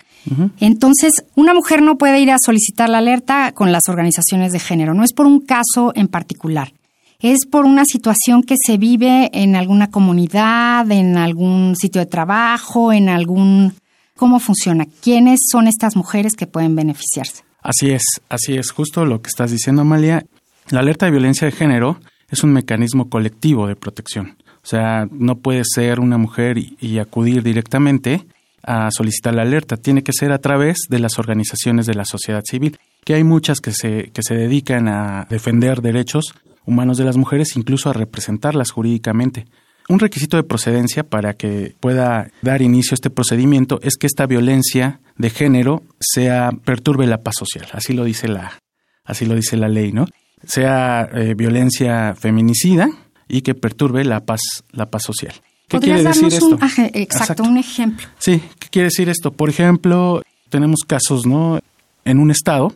Entonces, 0.60 1.24
una 1.34 1.54
mujer 1.54 1.82
no 1.82 1.98
puede 1.98 2.20
ir 2.20 2.30
a 2.30 2.36
solicitar 2.38 2.88
la 2.88 2.98
alerta 2.98 3.50
con 3.50 3.72
las 3.72 3.88
organizaciones 3.88 4.52
de 4.52 4.60
género. 4.60 4.94
No 4.94 5.02
es 5.02 5.12
por 5.12 5.26
un 5.26 5.40
caso 5.40 5.90
en 5.96 6.06
particular. 6.06 6.72
Es 7.18 7.44
por 7.44 7.64
una 7.64 7.84
situación 7.84 8.44
que 8.44 8.54
se 8.64 8.78
vive 8.78 9.28
en 9.32 9.56
alguna 9.56 9.90
comunidad, 9.90 10.88
en 10.92 11.16
algún 11.16 11.74
sitio 11.74 12.00
de 12.00 12.06
trabajo, 12.06 12.92
en 12.92 13.08
algún... 13.08 13.74
¿Cómo 14.14 14.38
funciona? 14.38 14.86
¿Quiénes 15.02 15.40
son 15.50 15.66
estas 15.66 15.96
mujeres 15.96 16.36
que 16.36 16.46
pueden 16.46 16.76
beneficiarse? 16.76 17.42
Así 17.62 17.90
es, 17.90 18.02
así 18.28 18.56
es, 18.56 18.70
justo 18.70 19.04
lo 19.04 19.20
que 19.20 19.28
estás 19.28 19.50
diciendo, 19.50 19.82
Amalia. 19.82 20.24
La 20.70 20.80
alerta 20.80 21.06
de 21.06 21.12
violencia 21.12 21.46
de 21.46 21.52
género 21.52 22.00
es 22.30 22.44
un 22.44 22.52
mecanismo 22.52 23.10
colectivo 23.10 23.66
de 23.66 23.76
protección. 23.76 24.36
O 24.62 24.66
sea, 24.66 25.08
no 25.10 25.38
puede 25.38 25.62
ser 25.64 26.00
una 26.00 26.18
mujer 26.18 26.58
y, 26.58 26.98
acudir 26.98 27.42
directamente 27.42 28.26
a 28.62 28.90
solicitar 28.90 29.34
la 29.34 29.42
alerta. 29.42 29.76
Tiene 29.76 30.02
que 30.02 30.12
ser 30.12 30.32
a 30.32 30.38
través 30.38 30.78
de 30.88 30.98
las 30.98 31.18
organizaciones 31.18 31.86
de 31.86 31.94
la 31.94 32.04
sociedad 32.04 32.44
civil, 32.44 32.78
que 33.04 33.14
hay 33.14 33.24
muchas 33.24 33.60
que 33.60 33.72
se, 33.72 34.10
que 34.12 34.22
se 34.22 34.34
dedican 34.34 34.86
a 34.88 35.26
defender 35.30 35.80
derechos 35.80 36.34
humanos 36.66 36.98
de 36.98 37.04
las 37.04 37.16
mujeres, 37.16 37.56
incluso 37.56 37.88
a 37.88 37.94
representarlas 37.94 38.70
jurídicamente. 38.70 39.46
Un 39.88 39.98
requisito 39.98 40.36
de 40.36 40.44
procedencia 40.44 41.02
para 41.02 41.34
que 41.34 41.74
pueda 41.80 42.30
dar 42.42 42.62
inicio 42.62 42.92
a 42.92 42.96
este 42.96 43.10
procedimiento 43.10 43.80
es 43.82 43.96
que 43.96 44.06
esta 44.06 44.26
violencia 44.26 45.00
de 45.20 45.28
género 45.30 45.82
sea 46.00 46.50
perturbe 46.64 47.06
la 47.06 47.22
paz 47.22 47.34
social, 47.38 47.66
así 47.72 47.92
lo 47.92 48.04
dice 48.04 48.26
la 48.26 48.58
así 49.04 49.26
lo 49.26 49.34
dice 49.34 49.56
la 49.56 49.68
ley, 49.68 49.92
¿no? 49.92 50.06
Sea 50.46 51.08
eh, 51.12 51.34
violencia 51.34 52.14
feminicida 52.14 52.88
y 53.28 53.42
que 53.42 53.54
perturbe 53.54 54.04
la 54.04 54.20
paz 54.20 54.40
la 54.72 54.90
paz 54.90 55.02
social. 55.02 55.34
¿Qué 55.68 55.78
quiere 55.78 56.02
decir 56.02 56.32
esto? 56.32 56.58
exacto, 56.94 57.42
un 57.44 57.58
ejemplo. 57.58 58.06
Sí, 58.18 58.42
¿qué 58.58 58.68
quiere 58.70 58.86
decir 58.86 59.08
esto? 59.08 59.30
Por 59.30 59.50
ejemplo, 59.50 60.22
tenemos 60.48 60.80
casos, 60.86 61.26
¿no? 61.26 61.60
En 62.04 62.18
un 62.18 62.30
estado 62.30 62.74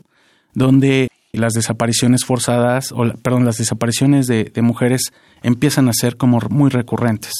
donde 0.52 1.08
las 1.32 1.54
desapariciones 1.54 2.24
forzadas, 2.24 2.92
o 2.92 3.10
perdón, 3.22 3.44
las 3.44 3.56
desapariciones 3.56 4.26
de, 4.26 4.52
mujeres 4.62 5.12
empiezan 5.42 5.88
a 5.88 5.92
ser 5.92 6.16
como 6.16 6.38
muy 6.50 6.70
recurrentes. 6.70 7.32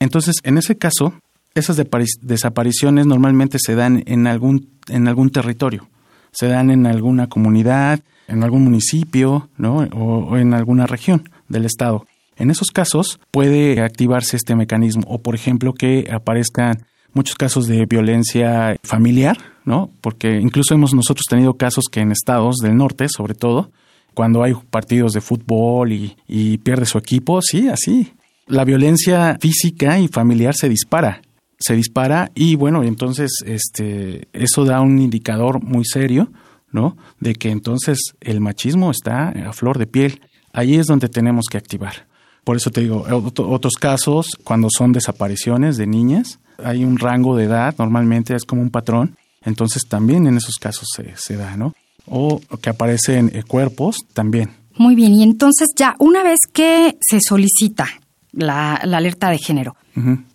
Entonces, 0.00 0.34
en 0.42 0.58
ese 0.58 0.76
caso, 0.76 1.14
esas 1.58 1.80
desapariciones 2.22 3.06
normalmente 3.06 3.58
se 3.60 3.74
dan 3.74 4.02
en 4.06 4.26
algún, 4.26 4.68
en 4.88 5.08
algún 5.08 5.30
territorio, 5.30 5.88
se 6.32 6.48
dan 6.48 6.70
en 6.70 6.86
alguna 6.86 7.28
comunidad, 7.28 8.00
en 8.28 8.42
algún 8.44 8.64
municipio, 8.64 9.48
¿no? 9.56 9.78
o, 9.78 10.36
en 10.36 10.54
alguna 10.54 10.86
región 10.86 11.28
del 11.48 11.64
estado. 11.64 12.06
En 12.36 12.50
esos 12.50 12.70
casos 12.70 13.18
puede 13.30 13.80
activarse 13.80 14.36
este 14.36 14.54
mecanismo 14.54 15.02
o, 15.08 15.18
por 15.18 15.34
ejemplo, 15.34 15.74
que 15.74 16.08
aparezcan 16.12 16.86
muchos 17.12 17.36
casos 17.36 17.66
de 17.66 17.84
violencia 17.86 18.76
familiar, 18.84 19.38
¿no? 19.64 19.90
Porque 20.00 20.38
incluso 20.38 20.74
hemos 20.74 20.94
nosotros 20.94 21.24
tenido 21.28 21.54
casos 21.54 21.86
que 21.90 22.00
en 22.00 22.12
estados 22.12 22.58
del 22.58 22.76
norte, 22.76 23.08
sobre 23.08 23.34
todo, 23.34 23.70
cuando 24.14 24.42
hay 24.42 24.52
partidos 24.70 25.12
de 25.12 25.20
fútbol 25.20 25.92
y, 25.92 26.58
pierde 26.58 26.86
su 26.86 26.98
equipo, 26.98 27.40
sí, 27.42 27.68
así. 27.68 28.12
La 28.46 28.64
violencia 28.64 29.36
física 29.40 29.98
y 29.98 30.08
familiar 30.08 30.54
se 30.54 30.68
dispara, 30.68 31.22
se 31.58 31.74
dispara 31.74 32.30
y 32.34 32.54
bueno, 32.54 32.82
entonces 32.82 33.42
este, 33.44 34.28
eso 34.32 34.64
da 34.64 34.80
un 34.80 34.98
indicador 34.98 35.62
muy 35.62 35.84
serio, 35.84 36.30
¿no? 36.70 36.96
De 37.20 37.34
que 37.34 37.50
entonces 37.50 37.98
el 38.20 38.40
machismo 38.40 38.90
está 38.90 39.28
a 39.28 39.52
flor 39.52 39.78
de 39.78 39.86
piel. 39.86 40.20
Ahí 40.52 40.76
es 40.76 40.86
donde 40.86 41.08
tenemos 41.08 41.46
que 41.50 41.58
activar. 41.58 42.06
Por 42.44 42.56
eso 42.56 42.70
te 42.70 42.80
digo, 42.80 43.04
otros 43.10 43.74
casos, 43.74 44.38
cuando 44.42 44.68
son 44.70 44.92
desapariciones 44.92 45.76
de 45.76 45.86
niñas, 45.86 46.38
hay 46.62 46.84
un 46.84 46.98
rango 46.98 47.36
de 47.36 47.44
edad, 47.44 47.74
normalmente 47.78 48.34
es 48.34 48.44
como 48.44 48.62
un 48.62 48.70
patrón, 48.70 49.16
entonces 49.42 49.82
también 49.86 50.26
en 50.26 50.36
esos 50.38 50.56
casos 50.56 50.88
se, 50.94 51.12
se 51.16 51.36
da, 51.36 51.56
¿no? 51.56 51.74
o 52.10 52.40
que 52.60 52.70
aparecen 52.70 53.30
eh, 53.34 53.42
cuerpos 53.42 53.98
también. 54.12 54.50
Muy 54.76 54.94
bien, 54.94 55.14
y 55.14 55.22
entonces 55.22 55.68
ya 55.76 55.96
una 55.98 56.22
vez 56.22 56.38
que 56.52 56.96
se 57.00 57.20
solicita 57.20 57.88
la, 58.32 58.74
alerta 58.74 59.30
de 59.30 59.38
género, 59.38 59.76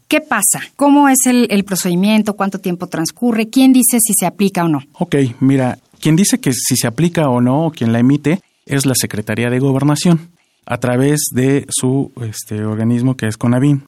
¿qué 0.08 0.22
pasa? 0.22 0.62
¿Cómo 0.76 1.10
es 1.10 1.20
el, 1.26 1.64
procedimiento? 1.64 2.36
¿Cuánto 2.36 2.60
tiempo 2.60 2.88
transcurre? 2.88 3.50
¿Quién 3.50 3.74
dice 3.74 4.00
si 4.00 4.14
se 4.14 4.26
aplica 4.26 4.64
o 4.64 4.68
no? 4.68 4.80
Ok, 4.94 5.16
mira, 5.40 5.80
quien 6.00 6.16
dice 6.16 6.40
que 6.40 6.54
si 6.54 6.76
se 6.76 6.88
aplica 6.88 7.30
o 7.30 7.42
no, 7.42 7.72
quien 7.76 7.92
la 7.94 8.00
emite, 8.00 8.42
es 8.66 8.86
la 8.86 8.96
Secretaría 8.96 9.50
de 9.50 9.60
Gobernación, 9.60 10.30
a 10.66 10.78
través 10.78 11.22
de 11.34 11.66
su 11.70 12.12
este, 12.22 12.64
organismo 12.64 13.16
que 13.16 13.28
es 13.28 13.38
CONAVIN. 13.38 13.86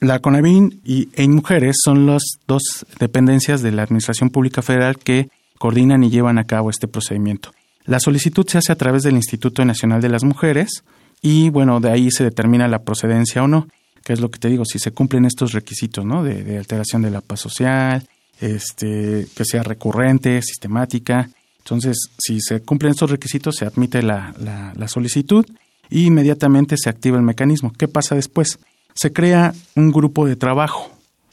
La 0.00 0.18
CONAVIN 0.18 0.80
y 0.84 1.08
mujeres 1.28 1.76
son 1.84 2.06
las 2.06 2.22
dos 2.46 2.86
dependencias 2.98 3.60
de 3.62 3.72
la 3.72 3.82
Administración 3.82 4.30
Pública 4.30 4.62
Federal 4.62 4.98
que 4.98 5.28
coordinan 5.58 6.02
y 6.02 6.10
llevan 6.10 6.38
a 6.38 6.44
cabo 6.44 6.70
este 6.70 6.88
procedimiento. 6.88 7.52
La 7.84 8.00
solicitud 8.00 8.46
se 8.48 8.58
hace 8.58 8.72
a 8.72 8.76
través 8.76 9.02
del 9.02 9.16
Instituto 9.16 9.64
Nacional 9.64 10.00
de 10.00 10.08
las 10.08 10.24
Mujeres 10.24 10.84
y 11.20 11.50
bueno, 11.50 11.80
de 11.80 11.90
ahí 11.90 12.10
se 12.10 12.24
determina 12.24 12.68
la 12.68 12.82
procedencia 12.82 13.42
o 13.42 13.48
no, 13.48 13.68
que 14.04 14.12
es 14.12 14.20
lo 14.20 14.30
que 14.30 14.38
te 14.38 14.48
digo, 14.48 14.64
si 14.64 14.78
se 14.78 14.92
cumplen 14.92 15.24
estos 15.24 15.52
requisitos, 15.52 16.04
¿no? 16.04 16.22
De, 16.22 16.58
alteración 16.58 17.02
de 17.02 17.10
la 17.10 17.20
paz 17.20 17.40
social, 17.40 18.06
este, 18.40 19.26
que 19.34 19.44
sea 19.44 19.62
recurrente, 19.62 20.40
sistemática. 20.42 21.28
Entonces, 21.58 21.96
si 22.18 22.40
se 22.40 22.60
cumplen 22.60 22.92
estos 22.92 23.10
requisitos, 23.10 23.56
se 23.56 23.66
admite 23.66 24.02
la, 24.02 24.34
la 24.74 24.88
solicitud 24.88 25.44
y 25.90 26.06
inmediatamente 26.06 26.76
se 26.78 26.88
activa 26.88 27.16
el 27.16 27.22
mecanismo. 27.22 27.72
¿Qué 27.76 27.88
pasa 27.88 28.14
después? 28.14 28.58
Se 28.94 29.12
crea 29.12 29.54
un 29.76 29.92
grupo 29.92 30.26
de 30.26 30.36
trabajo 30.36 30.90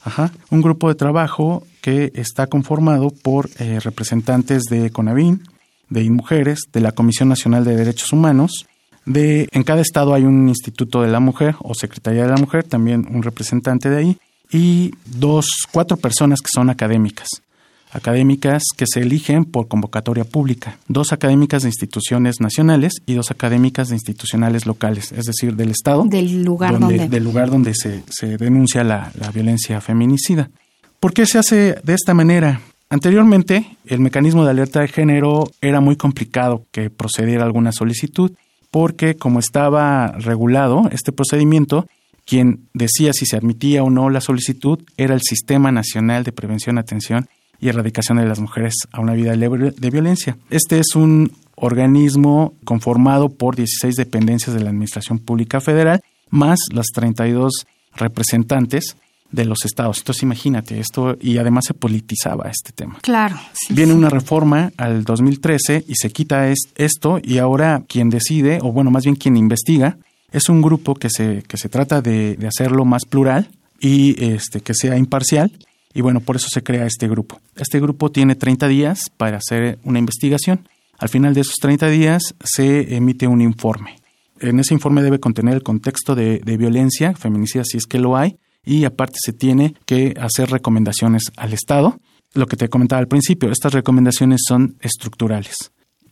Ajá, 0.08 0.32
un 0.52 0.62
grupo 0.62 0.88
de 0.88 0.96
trabajo 0.96 1.68
que 1.82 2.14
está 2.16 2.48
conformado 2.48 3.10
por 3.10 3.50
eh, 3.60 3.82
representantes 3.82 4.64
de 4.70 4.90
CONAVIN, 4.90 5.44
de 5.90 6.02
INMUJERES, 6.02 6.60
de 6.72 6.80
la 6.80 6.94
Comisión 6.94 7.28
Nacional 7.28 7.66
de 7.66 7.76
Derechos 7.76 8.14
Humanos, 8.14 8.68
de 9.08 9.48
en 9.52 9.64
cada 9.64 9.82
estado 9.82 10.14
hay 10.14 10.24
un 10.24 10.48
Instituto 10.48 11.02
de 11.02 11.08
la 11.08 11.20
Mujer 11.20 11.56
o 11.60 11.74
Secretaría 11.74 12.24
de 12.24 12.30
la 12.30 12.38
Mujer, 12.38 12.64
también 12.64 13.08
un 13.10 13.24
representante 13.24 13.90
de 13.90 13.98
ahí, 13.98 14.18
y 14.52 14.94
dos, 15.06 15.48
cuatro 15.72 15.98
personas 15.98 16.42
que 16.42 16.50
son 16.54 16.70
académicas 16.70 17.28
académicas 17.92 18.64
que 18.76 18.86
se 18.88 19.02
eligen 19.02 19.46
por 19.46 19.68
convocatoria 19.68 20.24
pública, 20.24 20.78
dos 20.88 21.14
académicas 21.14 21.64
de 21.64 21.70
instituciones 21.70 22.40
nacionales 22.40 22.94
y 23.06 23.14
dos 23.14 23.32
académicas 23.32 23.90
de 23.90 23.96
institucionales 23.96 24.66
locales, 24.66 25.12
es 25.12 25.26
decir, 25.26 25.56
del 25.56 25.72
Estado. 25.72 26.04
Del 26.06 26.44
lugar 26.44 26.80
donde, 26.80 27.08
Del 27.08 27.24
lugar 27.24 27.50
donde 27.50 27.74
se, 27.74 28.04
se 28.10 28.38
denuncia 28.38 28.84
la, 28.84 29.12
la 29.20 29.32
violencia 29.32 29.82
feminicida. 29.82 30.50
¿Por 31.00 31.14
qué 31.14 31.26
se 31.26 31.38
hace 31.38 31.76
de 31.84 31.94
esta 31.94 32.14
manera? 32.14 32.62
Anteriormente, 32.90 33.78
el 33.86 34.00
mecanismo 34.00 34.46
de 34.46 34.52
alerta 34.52 34.80
de 34.82 34.88
género 34.88 35.50
era 35.62 35.82
muy 35.82 35.96
complicado 35.96 36.66
que 36.72 36.90
procediera 36.90 37.44
alguna 37.44 37.72
solicitud, 37.72 38.32
porque 38.72 39.16
como 39.16 39.40
estaba 39.40 40.14
regulado 40.14 40.90
este 40.92 41.12
procedimiento, 41.12 41.88
quien 42.26 42.68
decía 42.74 43.14
si 43.14 43.26
se 43.26 43.38
admitía 43.38 43.84
o 43.84 43.90
no 43.90 44.10
la 44.10 44.22
solicitud 44.22 44.80
era 44.98 45.14
el 45.14 45.22
Sistema 45.22 45.72
Nacional 45.72 46.24
de 46.24 46.32
Prevención, 46.32 46.78
Atención 46.78 47.28
y 47.60 47.70
erradicación 47.70 48.18
de 48.18 48.26
las 48.26 48.40
mujeres 48.40 48.74
a 48.92 49.00
una 49.02 49.14
vida 49.14 49.36
libre 49.36 49.72
de 49.72 49.90
violencia. 49.90 50.38
Este 50.50 50.80
es 50.80 50.96
un 50.96 51.32
organismo 51.56 52.54
conformado 52.64 53.30
por 53.30 53.56
16 53.56 53.96
dependencias 53.96 54.54
de 54.54 54.62
la 54.62 54.70
Administración 54.70 55.20
Pública 55.20 55.60
Federal, 55.60 56.02
más 56.30 56.60
las 56.72 56.88
32 56.94 57.66
representantes 57.96 58.96
de 59.32 59.46
los 59.46 59.66
estados. 59.66 60.00
Entonces 60.00 60.24
imagínate 60.24 60.80
esto 60.80 61.18
y 61.20 61.38
además 61.38 61.66
se 61.66 61.74
politizaba 61.74 62.50
este 62.50 62.72
tema. 62.72 63.00
Claro. 63.02 63.38
Viene 63.70 63.94
una 63.94 64.10
reforma 64.10 64.72
al 64.78 65.04
2013 65.04 65.86
y 65.88 65.96
se 65.96 66.12
quita 66.12 66.48
esto 66.76 67.20
y 67.22 67.38
ahora 67.38 67.84
quien 67.88 68.10
decide, 68.10 68.60
o 68.62 68.72
bueno, 68.72 68.92
más 68.92 69.04
bien 69.04 69.16
quien 69.16 69.38
investiga, 69.38 69.98
es 70.32 70.50
un 70.50 70.62
grupo 70.62 70.96
que 70.96 71.10
se, 71.10 71.44
que 71.48 71.58
se 71.58 71.70
trata 71.70 72.02
de, 72.02 72.36
de 72.36 72.48
hacerlo 72.48 72.86
más 72.86 73.06
plural 73.06 73.50
y 73.80 74.24
este, 74.24 74.62
que 74.62 74.74
sea 74.74 74.98
imparcial 74.98 75.52
y 75.94 76.02
bueno, 76.02 76.20
por 76.20 76.36
eso 76.36 76.48
se 76.50 76.62
crea 76.62 76.86
este 76.86 77.08
grupo. 77.08 77.40
Este 77.56 77.80
grupo 77.80 78.12
tiene 78.12 78.36
30 78.36 78.68
días 78.68 79.00
para 79.18 79.38
hacer 79.38 79.80
una 79.84 79.98
investigación. 79.98 80.68
Al 81.00 81.10
final 81.10 81.34
de 81.34 81.42
esos 81.42 81.56
30 81.56 81.90
días 81.90 82.36
se 82.44 82.96
emite 82.96 83.28
un 83.28 83.42
informe. 83.42 83.96
En 84.40 84.60
ese 84.60 84.76
informe 84.76 85.02
debe 85.02 85.20
contener 85.20 85.56
el 85.56 85.64
contexto 85.64 86.14
de, 86.14 86.40
violencia 86.58 87.16
feminicida, 87.16 87.64
si 87.66 87.78
es 87.78 87.86
que 87.86 87.98
lo 87.98 88.16
hay, 88.16 88.38
y 88.68 88.86
aparte 88.86 89.18
se 89.20 89.34
tiene 89.34 89.74
que 89.86 90.14
hacer 90.20 90.52
recomendaciones 90.52 91.24
al 91.38 91.54
Estado. 91.54 92.00
Lo 92.34 92.46
que 92.46 92.58
te 92.58 92.70
comentaba 92.70 93.00
al 93.00 93.08
principio, 93.08 93.52
estas 93.52 93.74
recomendaciones 93.74 94.42
son 94.48 94.76
estructurales. 94.82 95.56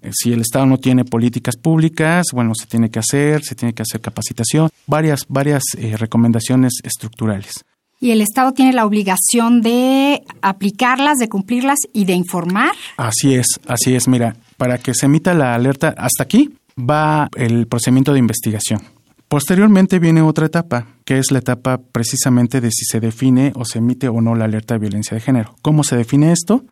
Eh, 0.01 0.11
si 0.13 0.31
el 0.31 0.41
Estado 0.41 0.65
no 0.65 0.77
tiene 0.77 1.03
políticas 1.03 1.57
públicas, 1.57 2.27
bueno, 2.31 2.53
se 2.55 2.65
tiene 2.65 2.89
que 2.89 2.99
hacer, 2.99 3.43
se 3.43 3.55
tiene 3.55 3.73
que 3.73 3.81
hacer 3.83 3.99
capacitación, 3.99 4.69
varias, 4.87 5.25
varias 5.27 5.63
eh, 5.77 5.97
recomendaciones 5.97 6.79
estructurales 6.83 7.65
y 7.99 8.11
el 8.11 8.21
Estado 8.21 8.51
tiene 8.51 8.73
la 8.73 8.85
obligación 8.85 9.61
de 9.61 10.21
aplicarlas, 10.41 11.17
de 11.17 11.29
cumplirlas 11.29 11.79
y 11.93 12.05
de 12.05 12.13
informar. 12.13 12.71
Así 12.97 13.33
es, 13.33 13.47
así 13.67 13.95
es. 13.95 14.07
Mira, 14.07 14.35
para 14.57 14.77
que 14.77 14.93
se 14.93 15.07
emita 15.07 15.33
la 15.33 15.55
alerta, 15.55 15.95
hasta 15.97 16.23
aquí 16.23 16.55
va 16.77 17.29
el 17.35 17.67
procedimiento 17.67 18.13
de 18.13 18.19
investigación. 18.19 18.81
Posteriormente 19.27 19.99
viene 19.99 20.21
otra 20.21 20.45
etapa, 20.45 20.87
que 21.03 21.17
es 21.17 21.31
la 21.31 21.39
etapa 21.39 21.79
precisamente 21.79 22.61
de 22.61 22.69
si 22.71 22.85
se 22.85 22.99
define 22.99 23.53
o 23.55 23.65
se 23.65 23.79
emite 23.79 24.07
o 24.07 24.21
no 24.21 24.35
la 24.35 24.45
alerta 24.45 24.75
de 24.75 24.81
violencia 24.81 25.15
de 25.15 25.21
género. 25.21 25.55
¿Cómo 25.61 25.83
se 25.83 25.97
define 25.97 26.31
esto? 26.31 26.63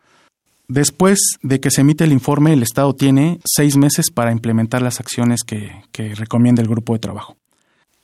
Después 0.68 1.20
de 1.42 1.60
que 1.60 1.72
se 1.72 1.82
emite 1.82 2.04
el 2.04 2.14
informe, 2.14 2.54
el 2.54 2.64
Estado 2.64 2.96
tiene 2.96 3.40
seis 3.46 3.76
meses 3.76 4.12
para 4.12 4.32
implementar 4.32 4.82
las 4.82 5.00
acciones 5.00 5.42
que, 5.44 5.72
recomienda 6.16 6.62
el 6.62 6.68
grupo 6.68 6.94
de 6.94 7.00
trabajo. 7.00 7.38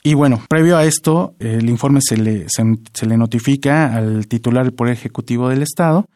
Y 0.04 0.14
bueno, 0.14 0.42
previo 0.50 0.78
a 0.78 0.86
esto, 0.86 1.36
el 1.40 1.70
informe 1.70 2.00
se 2.02 2.18
le, 2.18 2.48
se, 2.50 3.06
le 3.06 3.18
notifica 3.18 3.96
al 3.96 4.28
titular 4.28 4.64
del 4.64 4.74
Poder 4.74 4.94
Ejecutivo 4.94 5.50
del 5.50 5.62
Estado 5.62 6.08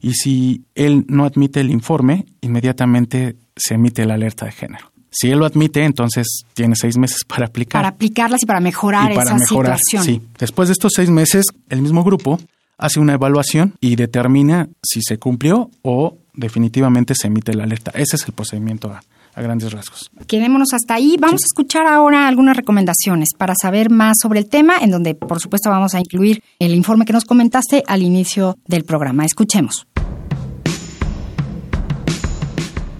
y 0.00 0.14
si 0.14 0.64
él 0.74 1.04
no 1.08 1.24
admite 1.24 1.60
el 1.60 1.70
informe, 1.70 2.26
inmediatamente 2.40 3.36
se 3.56 3.74
emite 3.74 4.06
la 4.06 4.14
alerta 4.14 4.46
de 4.46 4.52
género. 4.52 4.89
Si 5.10 5.30
él 5.30 5.38
lo 5.38 5.46
admite, 5.46 5.84
entonces 5.84 6.44
tiene 6.54 6.74
seis 6.76 6.96
meses 6.96 7.24
para 7.24 7.46
aplicar. 7.46 7.80
Para 7.80 7.88
aplicarlas 7.88 8.42
y 8.42 8.46
para 8.46 8.60
mejorar 8.60 9.12
esa 9.12 9.38
situación. 9.38 10.04
Sí. 10.04 10.22
Después 10.38 10.68
de 10.68 10.72
estos 10.72 10.92
seis 10.94 11.10
meses, 11.10 11.46
el 11.68 11.82
mismo 11.82 12.04
grupo 12.04 12.38
hace 12.78 13.00
una 13.00 13.14
evaluación 13.14 13.74
y 13.80 13.96
determina 13.96 14.68
si 14.82 15.00
se 15.02 15.18
cumplió 15.18 15.70
o 15.82 16.16
definitivamente 16.34 17.14
se 17.14 17.26
emite 17.26 17.54
la 17.54 17.64
alerta. 17.64 17.90
Ese 17.94 18.16
es 18.16 18.26
el 18.26 18.32
procedimiento 18.32 18.90
A 18.90 19.02
a 19.34 19.42
grandes 19.42 19.72
rasgos. 19.72 20.10
Quedémonos 20.26 20.72
hasta 20.72 20.94
ahí. 20.94 21.16
Vamos 21.18 21.42
a 21.42 21.46
escuchar 21.46 21.86
ahora 21.86 22.28
algunas 22.28 22.56
recomendaciones 22.56 23.30
para 23.36 23.54
saber 23.60 23.90
más 23.90 24.16
sobre 24.20 24.40
el 24.40 24.48
tema, 24.48 24.78
en 24.80 24.90
donde 24.90 25.14
por 25.14 25.40
supuesto 25.40 25.70
vamos 25.70 25.94
a 25.94 26.00
incluir 26.00 26.42
el 26.58 26.74
informe 26.74 27.04
que 27.04 27.12
nos 27.12 27.24
comentaste 27.24 27.82
al 27.86 28.02
inicio 28.02 28.58
del 28.66 28.84
programa. 28.84 29.24
Escuchemos. 29.24 29.86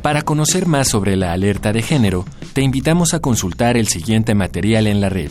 Para 0.03 0.23
conocer 0.23 0.67
más 0.67 0.89
sobre 0.89 1.17
la 1.17 1.33
alerta 1.33 1.73
de 1.73 1.83
género, 1.83 2.25
te 2.55 2.63
invitamos 2.63 3.13
a 3.13 3.21
consultar 3.21 3.77
el 3.77 3.87
siguiente 3.87 4.35
material 4.35 4.87
en 4.87 5.03
la 5.03 5.11
red. 5.11 5.31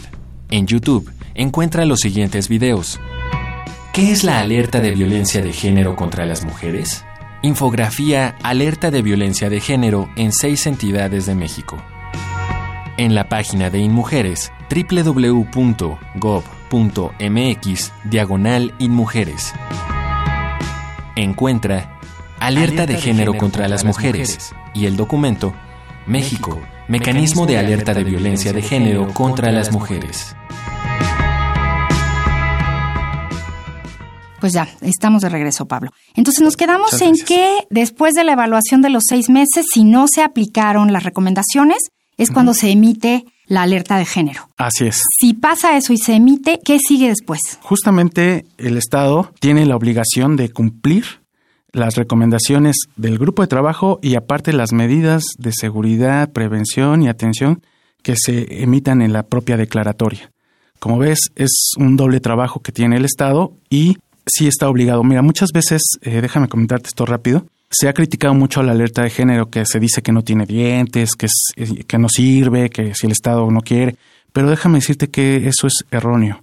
En 0.51 0.67
YouTube, 0.67 1.11
encuentra 1.33 1.85
los 1.85 2.01
siguientes 2.01 2.49
videos. 2.49 2.99
¿Qué 3.93 4.11
es 4.11 4.23
la 4.23 4.39
alerta 4.39 4.79
de 4.79 4.91
violencia 4.91 5.41
de 5.41 5.53
género 5.53 5.95
contra 5.95 6.27
las 6.27 6.45
mujeres? 6.45 7.03
Infografía 7.41 8.35
Alerta 8.43 8.91
de 8.91 9.01
Violencia 9.01 9.49
de 9.49 9.59
Género 9.59 10.07
en 10.15 10.31
seis 10.31 10.67
entidades 10.67 11.25
de 11.25 11.33
México. 11.33 11.77
En 12.97 13.15
la 13.15 13.27
página 13.27 13.71
de 13.71 13.79
InMujeres, 13.79 14.51
www.gov.mx, 14.69 15.51
diagonal 18.03 18.75
InMujeres. 18.77 19.53
Encuentra 21.15 21.98
Alerta, 22.39 22.85
de, 22.85 22.97
género, 22.97 23.33
contra, 23.35 23.67
las, 23.67 23.83
mujeres, 23.83 24.53
y 24.73 24.85
el 24.85 24.95
documento 24.95 25.53
México, 26.05 26.61
Mecanismo 26.87 27.45
de 27.45 27.57
Alerta 27.57 27.93
de 27.93 28.03
Violencia 28.03 28.53
de 28.53 28.61
Género 28.61 29.13
contra 29.13 29.51
las 29.51 29.71
Mujeres. 29.71 30.35
Pues 34.39 34.53
ya, 34.53 34.69
estamos 34.81 35.21
de 35.21 35.29
regreso, 35.29 35.65
Pablo. 35.65 35.91
Entonces 36.15 36.41
nos 36.41 36.55
quedamos 36.55 37.01
en 37.01 37.15
que 37.15 37.67
después 37.69 38.13
de 38.13 38.23
la 38.23 38.33
evaluación 38.33 38.81
de 38.81 38.89
los 38.89 39.03
seis 39.07 39.29
meses, 39.29 39.65
si 39.73 39.83
no 39.83 40.07
se 40.07 40.21
aplicaron 40.21 40.93
las 40.93 41.03
recomendaciones, 41.03 41.91
es 42.17 42.31
cuando 42.31 42.53
se 42.53 42.71
emite 42.71 43.25
la 43.47 43.63
alerta 43.63 43.97
de 43.97 44.05
género. 44.05 44.47
Así 44.57 44.85
es. 44.85 45.01
Si 45.19 45.33
pasa 45.33 45.75
eso 45.75 45.91
y 45.91 45.97
se 45.97 46.13
emite, 46.13 46.59
¿qué 46.63 46.79
sigue 46.79 47.09
después? 47.09 47.39
Justamente 47.61 48.45
el 48.57 48.77
Estado 48.77 49.33
tiene 49.39 49.65
la 49.65 49.75
obligación 49.75 50.35
de 50.35 50.49
cumplir 50.51 51.05
las 51.71 51.95
recomendaciones 51.95 52.75
del 52.95 53.17
grupo 53.17 53.41
de 53.41 53.47
trabajo 53.47 53.99
y 54.01 54.15
aparte 54.15 54.53
las 54.53 54.71
medidas 54.73 55.23
de 55.37 55.51
seguridad, 55.51 56.31
prevención 56.31 57.01
y 57.01 57.09
atención 57.09 57.61
que 58.01 58.15
se 58.17 58.63
emitan 58.63 59.01
en 59.01 59.13
la 59.13 59.23
propia 59.23 59.57
declaratoria. 59.57 60.31
Como 60.79 60.97
ves, 60.97 61.19
es 61.35 61.71
un 61.77 61.97
doble 61.97 62.19
trabajo 62.21 62.61
que 62.61 62.71
tiene 62.71 62.97
el 62.97 63.05
Estado 63.05 63.53
y 63.69 63.97
sí 64.25 64.47
está 64.47 64.69
obligado. 64.69 65.03
Mira, 65.03 65.21
muchas 65.21 65.49
veces, 65.53 65.81
eh, 66.01 66.21
déjame 66.21 66.47
comentarte 66.47 66.87
esto 66.87 67.05
rápido, 67.05 67.45
se 67.69 67.87
ha 67.87 67.93
criticado 67.93 68.33
mucho 68.33 68.63
la 68.63 68.71
alerta 68.71 69.03
de 69.03 69.09
género, 69.09 69.49
que 69.49 69.65
se 69.65 69.79
dice 69.79 70.01
que 70.01 70.11
no 70.11 70.23
tiene 70.23 70.45
dientes, 70.45 71.11
que, 71.15 71.27
es, 71.27 71.53
que 71.85 71.97
no 71.97 72.09
sirve, 72.09 72.69
que 72.69 72.95
si 72.95 73.05
el 73.05 73.11
Estado 73.11 73.49
no 73.51 73.61
quiere, 73.61 73.95
pero 74.33 74.49
déjame 74.49 74.79
decirte 74.79 75.09
que 75.09 75.47
eso 75.47 75.67
es 75.67 75.85
erróneo. 75.91 76.41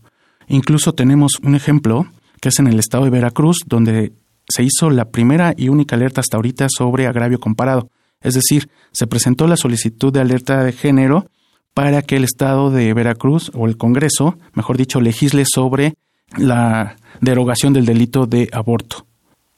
Incluso 0.49 0.93
tenemos 0.95 1.41
un 1.43 1.55
ejemplo 1.57 2.07
que 2.41 2.51
es 2.51 2.59
en 2.59 2.67
el 2.67 2.79
estado 2.79 3.05
de 3.05 3.11
Veracruz, 3.11 3.59
donde 3.67 4.13
se 4.49 4.63
hizo 4.63 4.91
la 4.91 5.07
primera 5.07 5.55
y 5.57 5.69
única 5.69 5.97
alerta 5.97 6.21
hasta 6.21 6.37
ahorita 6.37 6.67
sobre 6.69 7.07
agravio 7.07 7.41
comparado. 7.41 7.91
Es 8.21 8.35
decir, 8.35 8.69
se 8.93 9.07
presentó 9.07 9.47
la 9.47 9.57
solicitud 9.57 10.13
de 10.13 10.21
alerta 10.21 10.65
de 10.65 10.73
género 10.73 11.27
para 11.75 12.03
que 12.03 12.17
el 12.17 12.25
estado 12.25 12.71
de 12.71 12.93
Veracruz 12.95 13.51
o 13.55 13.67
el 13.67 13.77
Congreso, 13.77 14.39
mejor 14.55 14.77
dicho, 14.77 15.01
legisle 15.01 15.45
sobre 15.45 15.95
la 16.37 16.97
derogación 17.21 17.73
del 17.73 17.87
delito 17.87 18.27
de 18.27 18.49
aborto. 18.53 19.07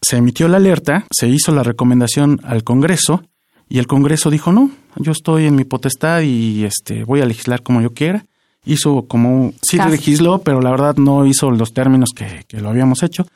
Se 0.00 0.16
emitió 0.16 0.48
la 0.48 0.58
alerta, 0.58 1.06
se 1.10 1.28
hizo 1.28 1.52
la 1.52 1.62
recomendación 1.62 2.40
al 2.44 2.64
Congreso 2.64 3.22
y 3.68 3.78
el 3.78 3.86
Congreso 3.86 4.30
dijo 4.30 4.52
no, 4.52 4.70
yo 4.96 5.12
estoy 5.12 5.46
en 5.46 5.54
mi 5.54 5.64
potestad 5.64 6.22
y 6.22 6.64
este 6.64 7.04
voy 7.04 7.20
a 7.20 7.26
legislar 7.26 7.62
como 7.62 7.80
yo 7.80 7.92
quiera. 7.92 8.24
Hizo 8.64 9.06
como 9.06 9.52
sí 9.62 9.78
legisló, 9.78 10.40
pero 10.42 10.60
la 10.60 10.70
verdad 10.70 10.96
no 10.96 11.24
hizo 11.24 11.50
los 11.50 11.72
términos 11.72 12.10
que, 12.14 12.44
que 12.48 12.60
lo 12.60 12.68
habíamos 12.68 13.02
hecho, 13.02 13.26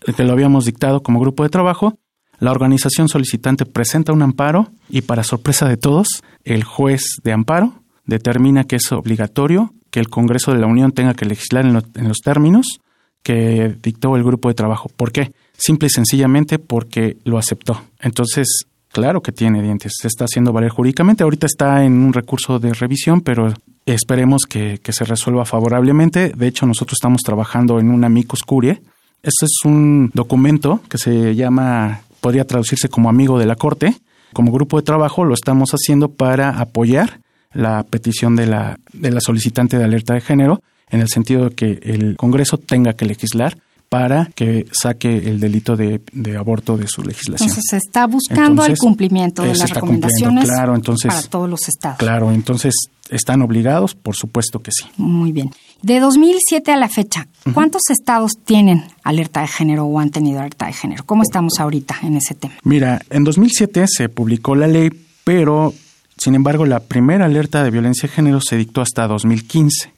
que 0.00 0.24
lo 0.24 0.32
habíamos 0.32 0.64
dictado 0.64 1.02
como 1.02 1.20
grupo 1.20 1.42
de 1.42 1.48
trabajo. 1.48 1.98
La 2.38 2.50
organización 2.50 3.08
solicitante 3.08 3.66
presenta 3.66 4.12
un 4.12 4.22
amparo 4.22 4.70
y 4.88 5.02
para 5.02 5.24
sorpresa 5.24 5.68
de 5.68 5.76
todos, 5.76 6.08
el 6.44 6.64
juez 6.64 7.02
de 7.22 7.32
amparo 7.32 7.74
determina 8.06 8.64
que 8.64 8.76
es 8.76 8.92
obligatorio 8.92 9.74
que 9.90 10.00
el 10.00 10.08
Congreso 10.08 10.52
de 10.52 10.58
la 10.58 10.66
Unión 10.66 10.92
tenga 10.92 11.14
que 11.14 11.26
legislar 11.26 11.66
en, 11.66 11.82
en 11.94 12.08
los 12.08 12.18
términos 12.18 12.80
que 13.22 13.76
dictó 13.82 14.16
el 14.16 14.24
grupo 14.24 14.48
de 14.48 14.54
trabajo. 14.54 14.88
¿Por 14.96 15.12
qué? 15.12 15.32
Simple 15.58 15.88
y 15.88 15.90
sencillamente 15.90 16.58
porque 16.58 17.18
lo 17.24 17.36
aceptó. 17.36 17.82
Entonces, 18.00 18.66
Claro 18.92 19.22
que 19.22 19.30
tiene 19.30 19.62
dientes, 19.62 19.92
se 20.00 20.08
está 20.08 20.24
haciendo 20.24 20.52
valer 20.52 20.70
jurídicamente. 20.70 21.22
Ahorita 21.22 21.46
está 21.46 21.84
en 21.84 22.02
un 22.02 22.12
recurso 22.12 22.58
de 22.58 22.74
revisión, 22.74 23.20
pero 23.20 23.54
esperemos 23.86 24.42
que, 24.48 24.80
se 24.82 25.04
resuelva 25.04 25.44
favorablemente. 25.44 26.30
De 26.30 26.48
hecho, 26.48 26.66
nosotros 26.66 26.96
estamos 26.96 27.20
trabajando 27.22 27.78
en 27.78 27.90
un 27.90 28.02
amicus 28.04 28.42
curiae. 28.42 28.82
Este 29.22 29.46
es 29.46 29.58
un 29.64 30.10
documento 30.14 30.80
que 30.88 30.98
se 30.98 31.34
llama, 31.34 32.02
podría 32.20 32.46
traducirse 32.46 32.88
como 32.88 33.08
amigo 33.08 33.38
de 33.38 33.46
la 33.46 33.56
Corte. 33.56 33.96
Como 34.32 34.52
grupo 34.52 34.76
de 34.76 34.84
trabajo 34.84 35.24
lo 35.24 35.34
estamos 35.34 35.70
haciendo 35.70 36.12
para 36.12 36.60
apoyar 36.60 37.20
la 37.52 37.82
petición 37.82 38.36
de 38.36 38.46
la, 38.46 38.78
de 38.92 39.10
la 39.10 39.20
solicitante 39.20 39.76
de 39.76 39.84
alerta 39.84 40.14
de 40.14 40.20
género, 40.20 40.62
en 40.88 41.00
el 41.00 41.08
sentido 41.08 41.48
de 41.48 41.54
que 41.54 41.80
el 41.82 42.16
Congreso 42.16 42.58
tenga 42.58 42.92
que 42.92 43.04
legislar 43.04 43.56
para 43.90 44.26
que 44.36 44.66
saque 44.70 45.18
el 45.18 45.40
delito 45.40 45.76
de, 45.76 46.00
aborto 46.38 46.76
de 46.76 46.86
su 46.86 47.02
legislación. 47.02 47.48
Entonces 47.48 47.64
se 47.68 47.76
está 47.76 48.06
buscando 48.06 48.64
el 48.64 48.78
cumplimiento 48.78 49.42
de 49.42 49.56
las 49.56 49.68
recomendaciones 49.68 50.44
claro, 50.44 50.76
entonces, 50.76 51.08
para 51.12 51.22
todos 51.22 51.50
los 51.50 51.68
estados. 51.68 51.98
Claro, 51.98 52.30
entonces 52.30 52.72
están 53.10 53.42
obligados, 53.42 53.96
por 53.96 54.14
supuesto 54.14 54.60
que 54.62 54.70
sí. 54.70 54.84
Muy 54.96 55.32
bien. 55.32 55.50
De 55.82 55.98
2007 55.98 56.72
a 56.72 56.76
la 56.76 56.88
fecha, 56.88 57.26
¿cuántos 57.54 57.82
estados 57.90 58.32
tienen 58.44 58.84
alerta 59.02 59.40
de 59.40 59.48
género 59.48 59.84
o 59.86 59.98
han 59.98 60.10
tenido 60.10 60.40
alerta 60.40 60.66
de 60.66 60.72
género? 60.72 61.04
¿Cómo 61.06 61.22
estamos 61.22 61.54
ahorita 61.58 61.96
en 62.02 62.16
ese 62.16 62.34
tema? 62.34 62.54
Mira, 62.64 63.00
en 63.08 63.24
2007 63.24 63.86
se 63.88 64.08
publicó 64.08 64.54
la 64.54 64.66
ley, 64.66 64.90
pero 65.24 65.72
sin 66.18 66.34
embargo 66.34 66.66
la 66.66 66.80
primera 66.80 67.24
alerta 67.24 67.64
de 67.64 67.70
violencia 67.70 68.08
de 68.08 68.14
género 68.14 68.40
se 68.40 68.56
dictó 68.56 68.82
hasta 68.82 69.06
2015. 69.06 69.92